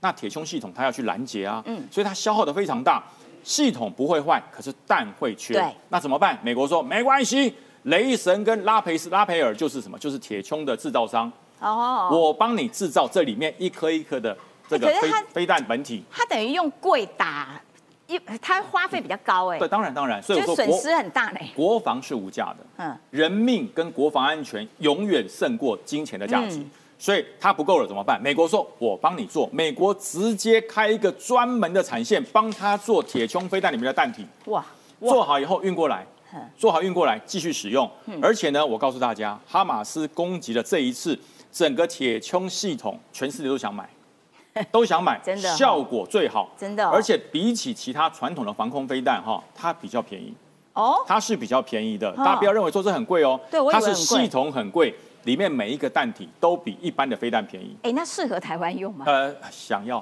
[0.00, 3.02] 那铁穹系统它要去拦截啊，嗯所以它消耗的非常大。
[3.42, 6.38] 系统不会坏，可是弹会缺，对那怎么办？
[6.42, 9.98] 美国说没关系，雷神跟拉培斯拉培尔就是什么？
[9.98, 11.30] 就是铁穹的制造商，
[11.70, 14.36] 哦，我帮你制造这里面一颗一颗的
[14.68, 16.04] 这个飞飞弹本体。
[16.10, 17.60] 它等于用贵打，
[18.06, 21.40] 一它花费比较高哎，对，当然当然，所以我说国失很大呢。
[21.54, 26.58] 国防是无价的，嗯，人命跟国防安全永远胜过金钱的价值。
[26.58, 28.18] 嗯所以它不够了怎么办？
[28.22, 34.64] 美国说：“我帮你做。”美国直接开一个专门的产线，帮他做铁穹飞弹里面的弹体，哇，
[35.00, 37.90] 做好以后运过来嗯，做好运过来继续使用。
[38.22, 41.18] 而且呢，我告诉大家，哈马斯攻击的这一次，
[41.54, 43.88] 整个铁穹系统，全世界都想买，
[44.72, 50.34] 都想买，真的哦效果最好，真的哦而且比起其他传统的防空飞弹，哈，它比较便宜。
[50.72, 53.38] 哦，它是比较便宜的，大家不要认为说这很贵哦。
[53.48, 54.92] 对它是系统很贵，
[55.22, 57.76] 里面每一个弹体都比一般的飞弹便宜。
[57.84, 59.04] 哎，那适合台湾用吗？
[59.06, 59.98] 呃，想要。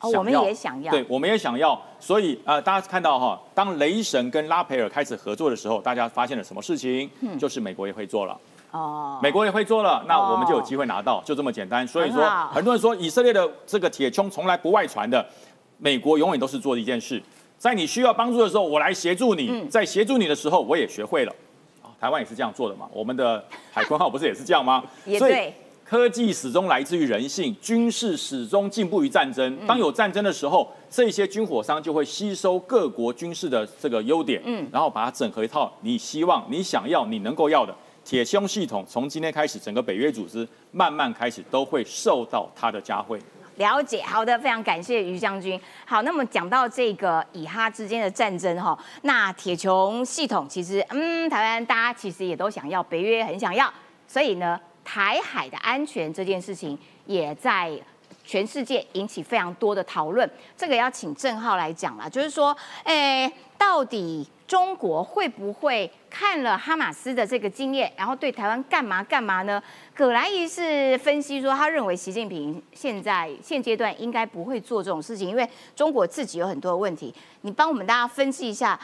[0.00, 7.08] 哦我们也想要对，我们也想要，所以呃，大家看到哈，当雷神跟拉培尔开始合作的时候，大家发现了什么事情？
[7.20, 8.36] 嗯就是美国也会做了，
[8.72, 11.86] 哦，美国也会做了，那我们就有机会拿到，就这么简单。
[11.86, 15.24] 所以说很，很多人说以色列的这个铁穹从来不外传的，
[15.76, 17.22] 美国永远都是做的一件事，
[17.58, 19.68] 在你需要帮助的时候，我来协助你；嗯。
[19.68, 21.32] 在协助你的时候，我也学会了。
[21.82, 24.82] 啊，台湾也是这样做的嘛，我们的海鲲号不是也是这样吗？
[25.04, 25.54] 所以也对
[25.84, 29.54] 科技始终来自于人性，军事始终进步于战争。
[29.60, 29.66] 嗯。
[29.66, 34.66] 当有战争的时候，这些军火商就会吸收各国军事的这个优点，嗯。
[34.72, 37.74] 然后把它整合一套你希望、你想要、你能够要的
[38.04, 38.84] 铁胸系统。
[38.88, 43.18] 从今天开始，整个北约组织慢慢开始都会受到它的加惠。
[43.56, 45.60] 了解，好的，非常感谢于将军。
[45.84, 53.72] 好，那么讲到这个以哈之间的战争哈，那铁穹系统其实，嗯，台湾大家其实也都想要，北约很想要，
[54.08, 57.70] 所以呢，台海的安全这件事情也在
[58.24, 60.28] 全世界引起非常多的讨论。
[60.56, 69.60] 这个要请郑浩来讲啦，就是说，诶，到底中国会不会看了哈马斯的这个经验，然后对台湾干嘛干嘛呢？
[69.94, 77.14] 葛莱仪是分析说，他认为习近平现在现阶段应该不会做这种事情，因为中国自己有很多的问题。
[77.40, 78.78] 你帮我们大家分析一下，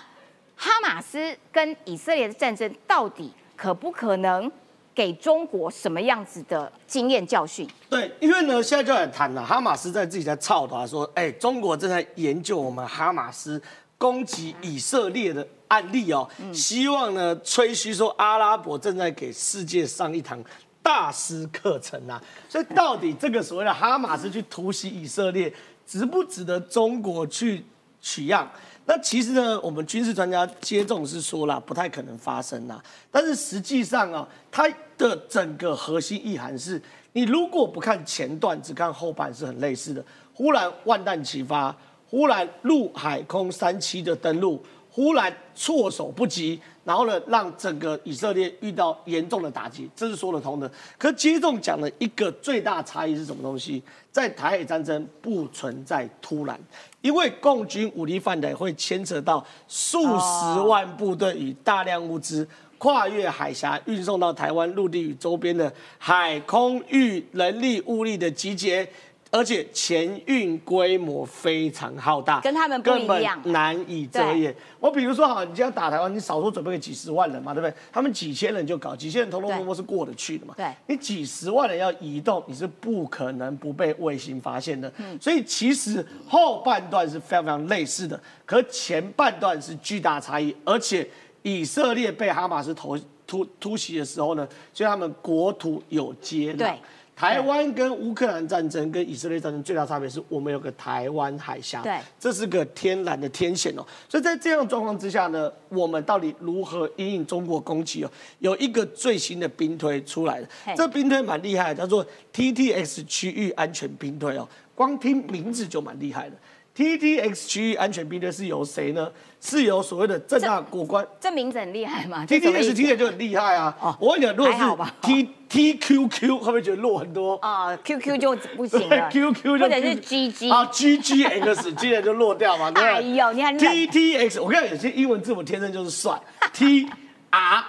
[0.57, 4.51] 哈马斯跟以色列的战争到底可不可能
[4.95, 7.69] 给中国什么样子的经验教训？
[7.91, 13.63] 对，因为呢，现在就在谈了，哈马斯在自己在操他说，哎，中国正在研究我们哈马斯
[13.99, 20.43] 攻击以色列的案例哦，希望呢吹嘘说阿拉伯正在给世界上一堂
[20.83, 25.53] 大师课程啊，所以到底这个所谓的哈马斯去突袭以色列，
[25.87, 27.65] 值不值得中国去
[28.01, 28.51] 取样？
[28.87, 32.83] 那其实呢，我们军事专家接种是说了，不太可能发生啦。
[33.11, 34.67] 但是实际上啊，它
[34.97, 36.81] 的整个核心意涵是，
[37.13, 40.03] 你如果不看前段，只看后半是很类似的。
[40.33, 41.77] 忽然万弹齐发，
[42.09, 44.65] 忽然陆海空三栖的登陆，
[44.99, 50.69] 忽然措手不及，然后呢，让整个以色列遇到严重的打击，这是说得通的。
[50.99, 53.81] 可接种讲的一个最大差异是什么东西？
[54.11, 56.59] 在台海战争不存在突然，
[57.01, 62.49] 因为共军武力犯台会牵扯到数十万部队与大量物资。
[62.79, 68.89] 跨越海峡运送到台湾陆地与周边的海空域人力物力的集结，
[69.31, 74.55] 而且前运规模非常浩大，跟他们根本难以遮掩。
[74.81, 77.75] 我比如说，好，你今天打台湾，你少说准备个几十万人嘛，对不对？
[77.93, 80.55] 他们几千人就搞，几千人偷偷摸摸是过得去的嘛。
[80.57, 84.91] 对，你几十万人要移动，你是不可能不被卫星发现的。
[84.97, 91.07] 嗯，所以其实后半段是非常非常类似的，可前半段是巨大差异，而且
[91.43, 96.57] 以色列被哈马斯投突突袭的时候呢，所以他们国土有接壤。
[96.57, 96.79] 对。
[97.19, 103.85] 台湾跟乌克兰战争跟以色列战争最大差别是我们有个台湾海峡，对，这是个天然的天险哦。
[104.09, 108.11] 所以在这样状况之下呢，我们到底如何应应中国攻击哦？
[108.39, 116.37] 有一个最新的兵推出来的，这兵推蛮厉害，叫做 TTX 区域安全兵推哦，光听名字就蛮厉害的。
[116.79, 119.11] TTX 区域安全兵队是由谁呢？
[119.41, 121.05] 是由所谓的正大国关。
[121.19, 123.75] 这名字很厉害嘛？TTX 听起来就很厉害啊！
[124.01, 124.59] 我跟你讲，如果是
[125.03, 127.35] T TQQ，会不会觉得弱很多？
[127.43, 129.11] 啊，QQ 就不行了。
[129.11, 136.17] QQ 就或者是 GG 啊，GGX 今年就落掉嘛，对哎呦，你看 TTX，我跟你讲，有些英文字母天生就是帅。
[136.53, 136.87] T
[137.31, 137.65] R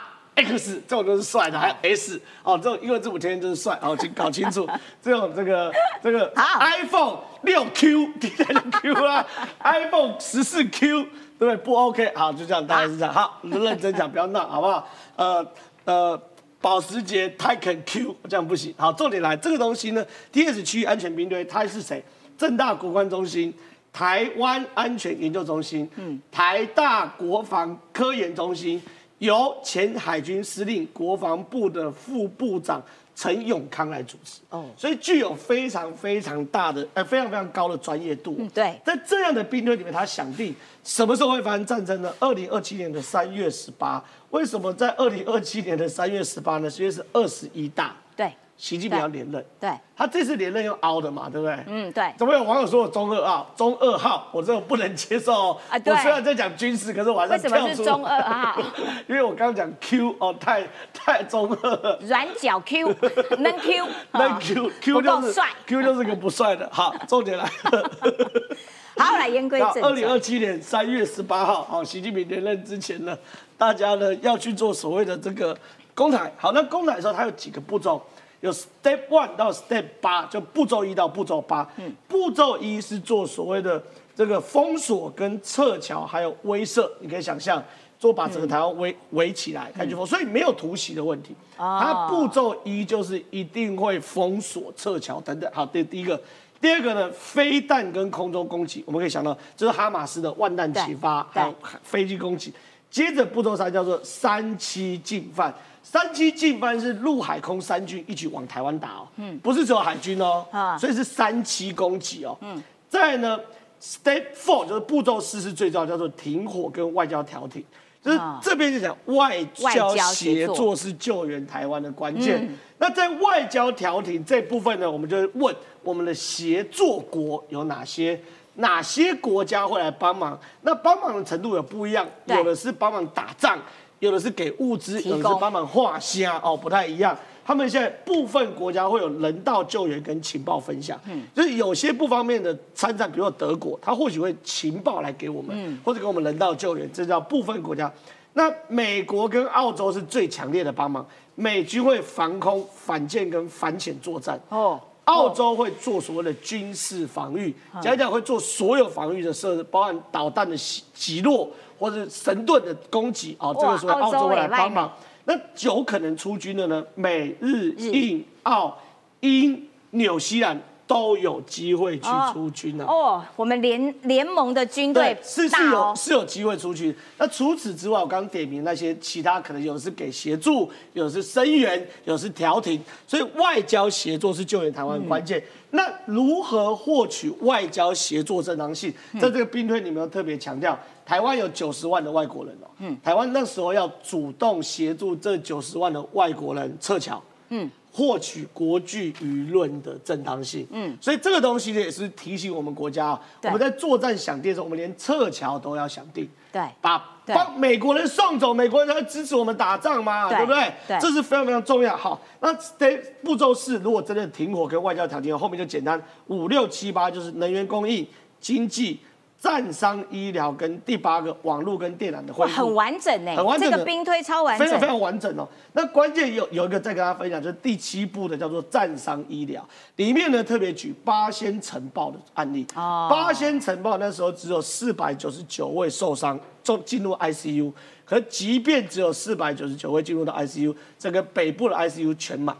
[0.45, 4.67] X 这种都是帅的，还有 S 哦，这种英文字母天天就是帅哦，请搞清楚。
[5.01, 5.71] 这种这个
[6.01, 9.25] 这个 iPhone 六 Q 第三个 Q 啊，
[9.63, 11.03] iPhone 十四 Q
[11.37, 11.57] 对不对？
[11.57, 13.13] 不 OK，好，就这样，大概是这样。
[13.13, 14.87] 好，认真讲，不要闹，好不好？
[15.15, 15.45] 呃
[15.85, 16.21] 呃，
[16.61, 18.73] 保时捷 Taycan Q 这样不行。
[18.77, 22.03] 好，重点来，这个东西呢，DS 区域安全兵队，它是谁？
[22.37, 23.53] 正大国关中心、
[23.91, 28.81] 台湾安全研究中心、嗯，台大国防科研中心。
[29.20, 32.82] 由前海军司令、国防部的副部长
[33.15, 38.36] 陈永康来主持，哦，所以具有非常非常大的、呃，非常非常高的专业度。
[38.39, 38.80] 嗯，对。
[38.86, 42.13] 在这样的兵队里面，他想定什么时候会发生战争呢？
[42.20, 44.03] 二零二七年的三月十八。
[44.30, 46.70] 为什么在二零二七年的三月十八呢？
[46.78, 47.95] 因为是二十一大。
[48.15, 48.32] 对。
[48.60, 51.57] 习近平要连任，对，他这次连任用凹的嘛，对不对？
[51.66, 52.14] 嗯，对。
[52.18, 53.49] 怎么有网友说我中二号？
[53.55, 55.51] 中二号，我这种不能接受。
[55.70, 55.93] 啊，对。
[55.93, 57.55] 我虽然在讲军事，可是我还是跳出。
[57.55, 58.62] 为什么是中二号？
[59.07, 61.97] 因为我刚刚讲 Q 哦，太太中二。
[62.01, 62.93] 软脚 Q，
[63.39, 66.70] 能 Q，能 Q，Q 就是帅，Q 就是个不帅的。
[66.70, 67.91] 好，重点来了。
[68.99, 69.86] 好，来言归正传。
[69.86, 73.18] 二零二七年三月十八号，好，习近平连任之前呢，
[73.57, 75.57] 大家呢要去做所谓的这个
[75.95, 76.30] 公台。
[76.38, 78.05] 好，那公台的时候，它有几个步骤。
[78.41, 81.69] 有 step one 到 step 八，就步骤一到步骤八。
[81.77, 83.81] 嗯，步骤一是做所谓的
[84.15, 86.89] 这个封锁跟撤侨，还有威慑。
[86.99, 87.63] 你可以想象，
[87.99, 91.35] 做把整个台湾围围起来，开始封，所以没有突袭的问题。
[91.57, 95.51] 它步骤一就是一定会封锁、撤侨等等。
[95.53, 96.19] 好，这第一个。
[96.61, 102.53] 第二个呢，飞弹跟空中攻击，我们可以想到，这是哈马斯的万弹齐发，还有飞机攻击。
[102.91, 105.55] 接着步骤三叫做三七进犯。
[105.91, 113.39] 三七进犯是陆海空三军一起往台湾打哦，嗯，不是只有海军哦，啊，所以是三七攻击哦，嗯，再呢
[113.81, 117.65] ，step four 就是步骤四是最重要，叫做停火跟外交调停，
[118.03, 122.47] 就是这边就讲外交协作是救援台湾的关键。
[122.77, 128.21] 那在外交调停这部分呢，我们就问我们的协作国有哪些，
[128.57, 130.39] 哪些国家会来帮忙？
[130.61, 133.57] 那帮忙的程度有不一样，有的是帮忙打仗。
[134.00, 137.18] 有的是给物资，有的是帮忙画虾哦，不太一样。
[137.45, 147.91] 他们现在部分国家会有人道救援跟情报分享，嗯，就是有些不方便的参战，比如说德国，他或许会情报来给我们，嗯，或者给我们人道救援，这叫部分国家。
[148.34, 154.39] 那美国跟澳洲是最强烈的帮忙，美军会防空、反舰跟反潜作战。
[154.50, 161.50] 哦，澳洲会做所谓的军事防御，讲讲会做所有防御的设施，包含导弹的击击落。
[161.80, 164.93] 或者神盾的攻击啊，这个时候澳洲会来帮忙。
[165.25, 166.84] 那有可能出军的呢？
[166.95, 168.77] 美日印澳
[169.19, 172.86] 英纽西兰都有机会去出军呢。
[172.88, 176.95] 哦，我们联联盟的军队是是有是有机会出去。
[177.19, 182.82] 那除此之外，我刚刚点名那些其他，可能有的是给协助，有的是声援，有的是调停。
[183.05, 185.43] 所以外交协作是救援台湾关键。
[185.71, 188.91] 那如何获取外交协作正当性？
[189.21, 190.75] 在这个兵推里面特别强调。
[191.10, 210.45] 台湾有九十万的外国人哦，嗯，台湾那时候要主动协助这九十万的外国人撤侨，嗯，获取国际舆论的正当性，嗯，所以这个东西呢也是提醒我们国家啊，我们在作战想定的时候，我们连撤侨都要想定，对，把帮美国人送走，美国人才支持我们打仗嘛，对。
[210.45, 210.72] 不对？
[210.88, 211.97] 对，这是非常非常重要。
[211.97, 218.05] 好，那得步骤是，如果真的停火跟外交条件，后面就简单，五六七八就是能源供应、
[218.39, 218.99] 经济。
[219.39, 225.47] 战伤医疗跟第八个网络跟电缆的恢复，很完整呢，很完整这个兵推超完整，非常非常完整哦。
[225.71, 229.65] 那关键有有一个再跟大家分享，就是第七步的叫做战伤医疗，
[229.95, 232.67] 里面呢特别举八仙城爆的案例。
[232.75, 237.71] 哦，八仙城爆那时候只有四百九十九位受伤，就进入 ICU，
[238.05, 242.53] 可即便只有四百九十九位进入到 ICU，整个北部的 ICU 全满。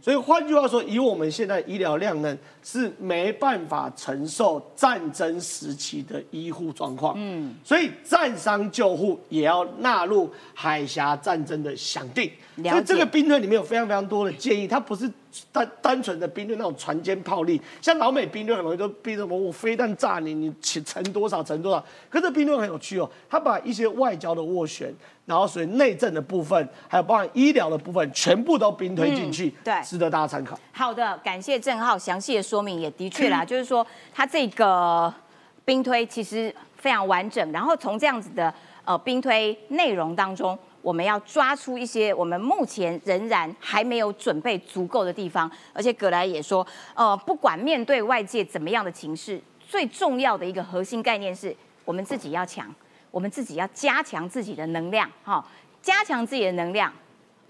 [0.00, 7.14] 所以换句话说，以我们现在医疗量呢，是没办法承受战争时期的医护状况。
[7.16, 12.30] 嗯，所以战伤救护也要纳入海峡战争的想定。
[12.56, 15.10] 所以这个兵队里面有非常非常多的建议，它不是
[15.52, 21.84] 单单纯的兵队那种船坚炮利，像老美兵队很容易都逼什么我飞弹炸你，你沉多少沉多少。
[22.08, 24.94] 可是兵队很有趣哦，他把一些外交的斡旋。
[25.26, 30.56] 然后，所以内政的部分，还有包含医疗的部分，全部都兵推进去，对，值得大家参考。
[30.70, 33.84] 好的，感谢郑浩详细的说明，也的确啦，就是说
[34.14, 35.12] 他这个
[35.64, 37.50] 兵推其实非常完整。
[37.50, 40.56] 然后从这样子的呃兵推内容当中，
[40.86, 45.50] 我们要抓出一些我们目前仍然还没有准备足够的地方。
[45.72, 46.64] 而且葛莱也说，
[46.94, 51.52] 呃，不管面对外界怎么样的情势，最重要的一个核心概念是
[51.84, 52.72] 我们自己要强。
[53.10, 55.44] 我们自己要加强自己的能量，哈，
[55.82, 56.92] 加强自己的能量，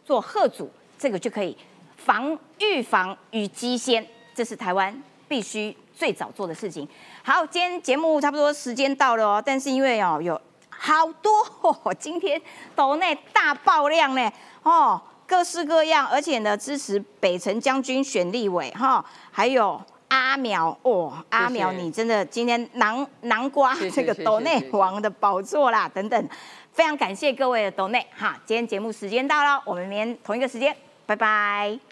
[0.03, 1.55] 做贺主，这个就可以
[1.97, 6.89] 防预防与机先，这是台湾必须最早做的事情。
[7.23, 10.41] 好，今天节目差不多时间到了哦，但是因为哦有
[10.79, 11.31] 好多，
[11.63, 12.41] 哦今天
[12.75, 19.81] 岛内大爆量呢，哦，各式各样，而且呢支持北辰将军选立委，哈，还有。
[20.09, 26.29] 阿苗哦，阿苗，你真的今天南南瓜这个斗内王的宝座啦，等等，
[26.73, 30.75] 非常感谢各位的斗内哈，今天节目时间到了，我们明天同一个时间，
[31.07, 31.86] 拜拜。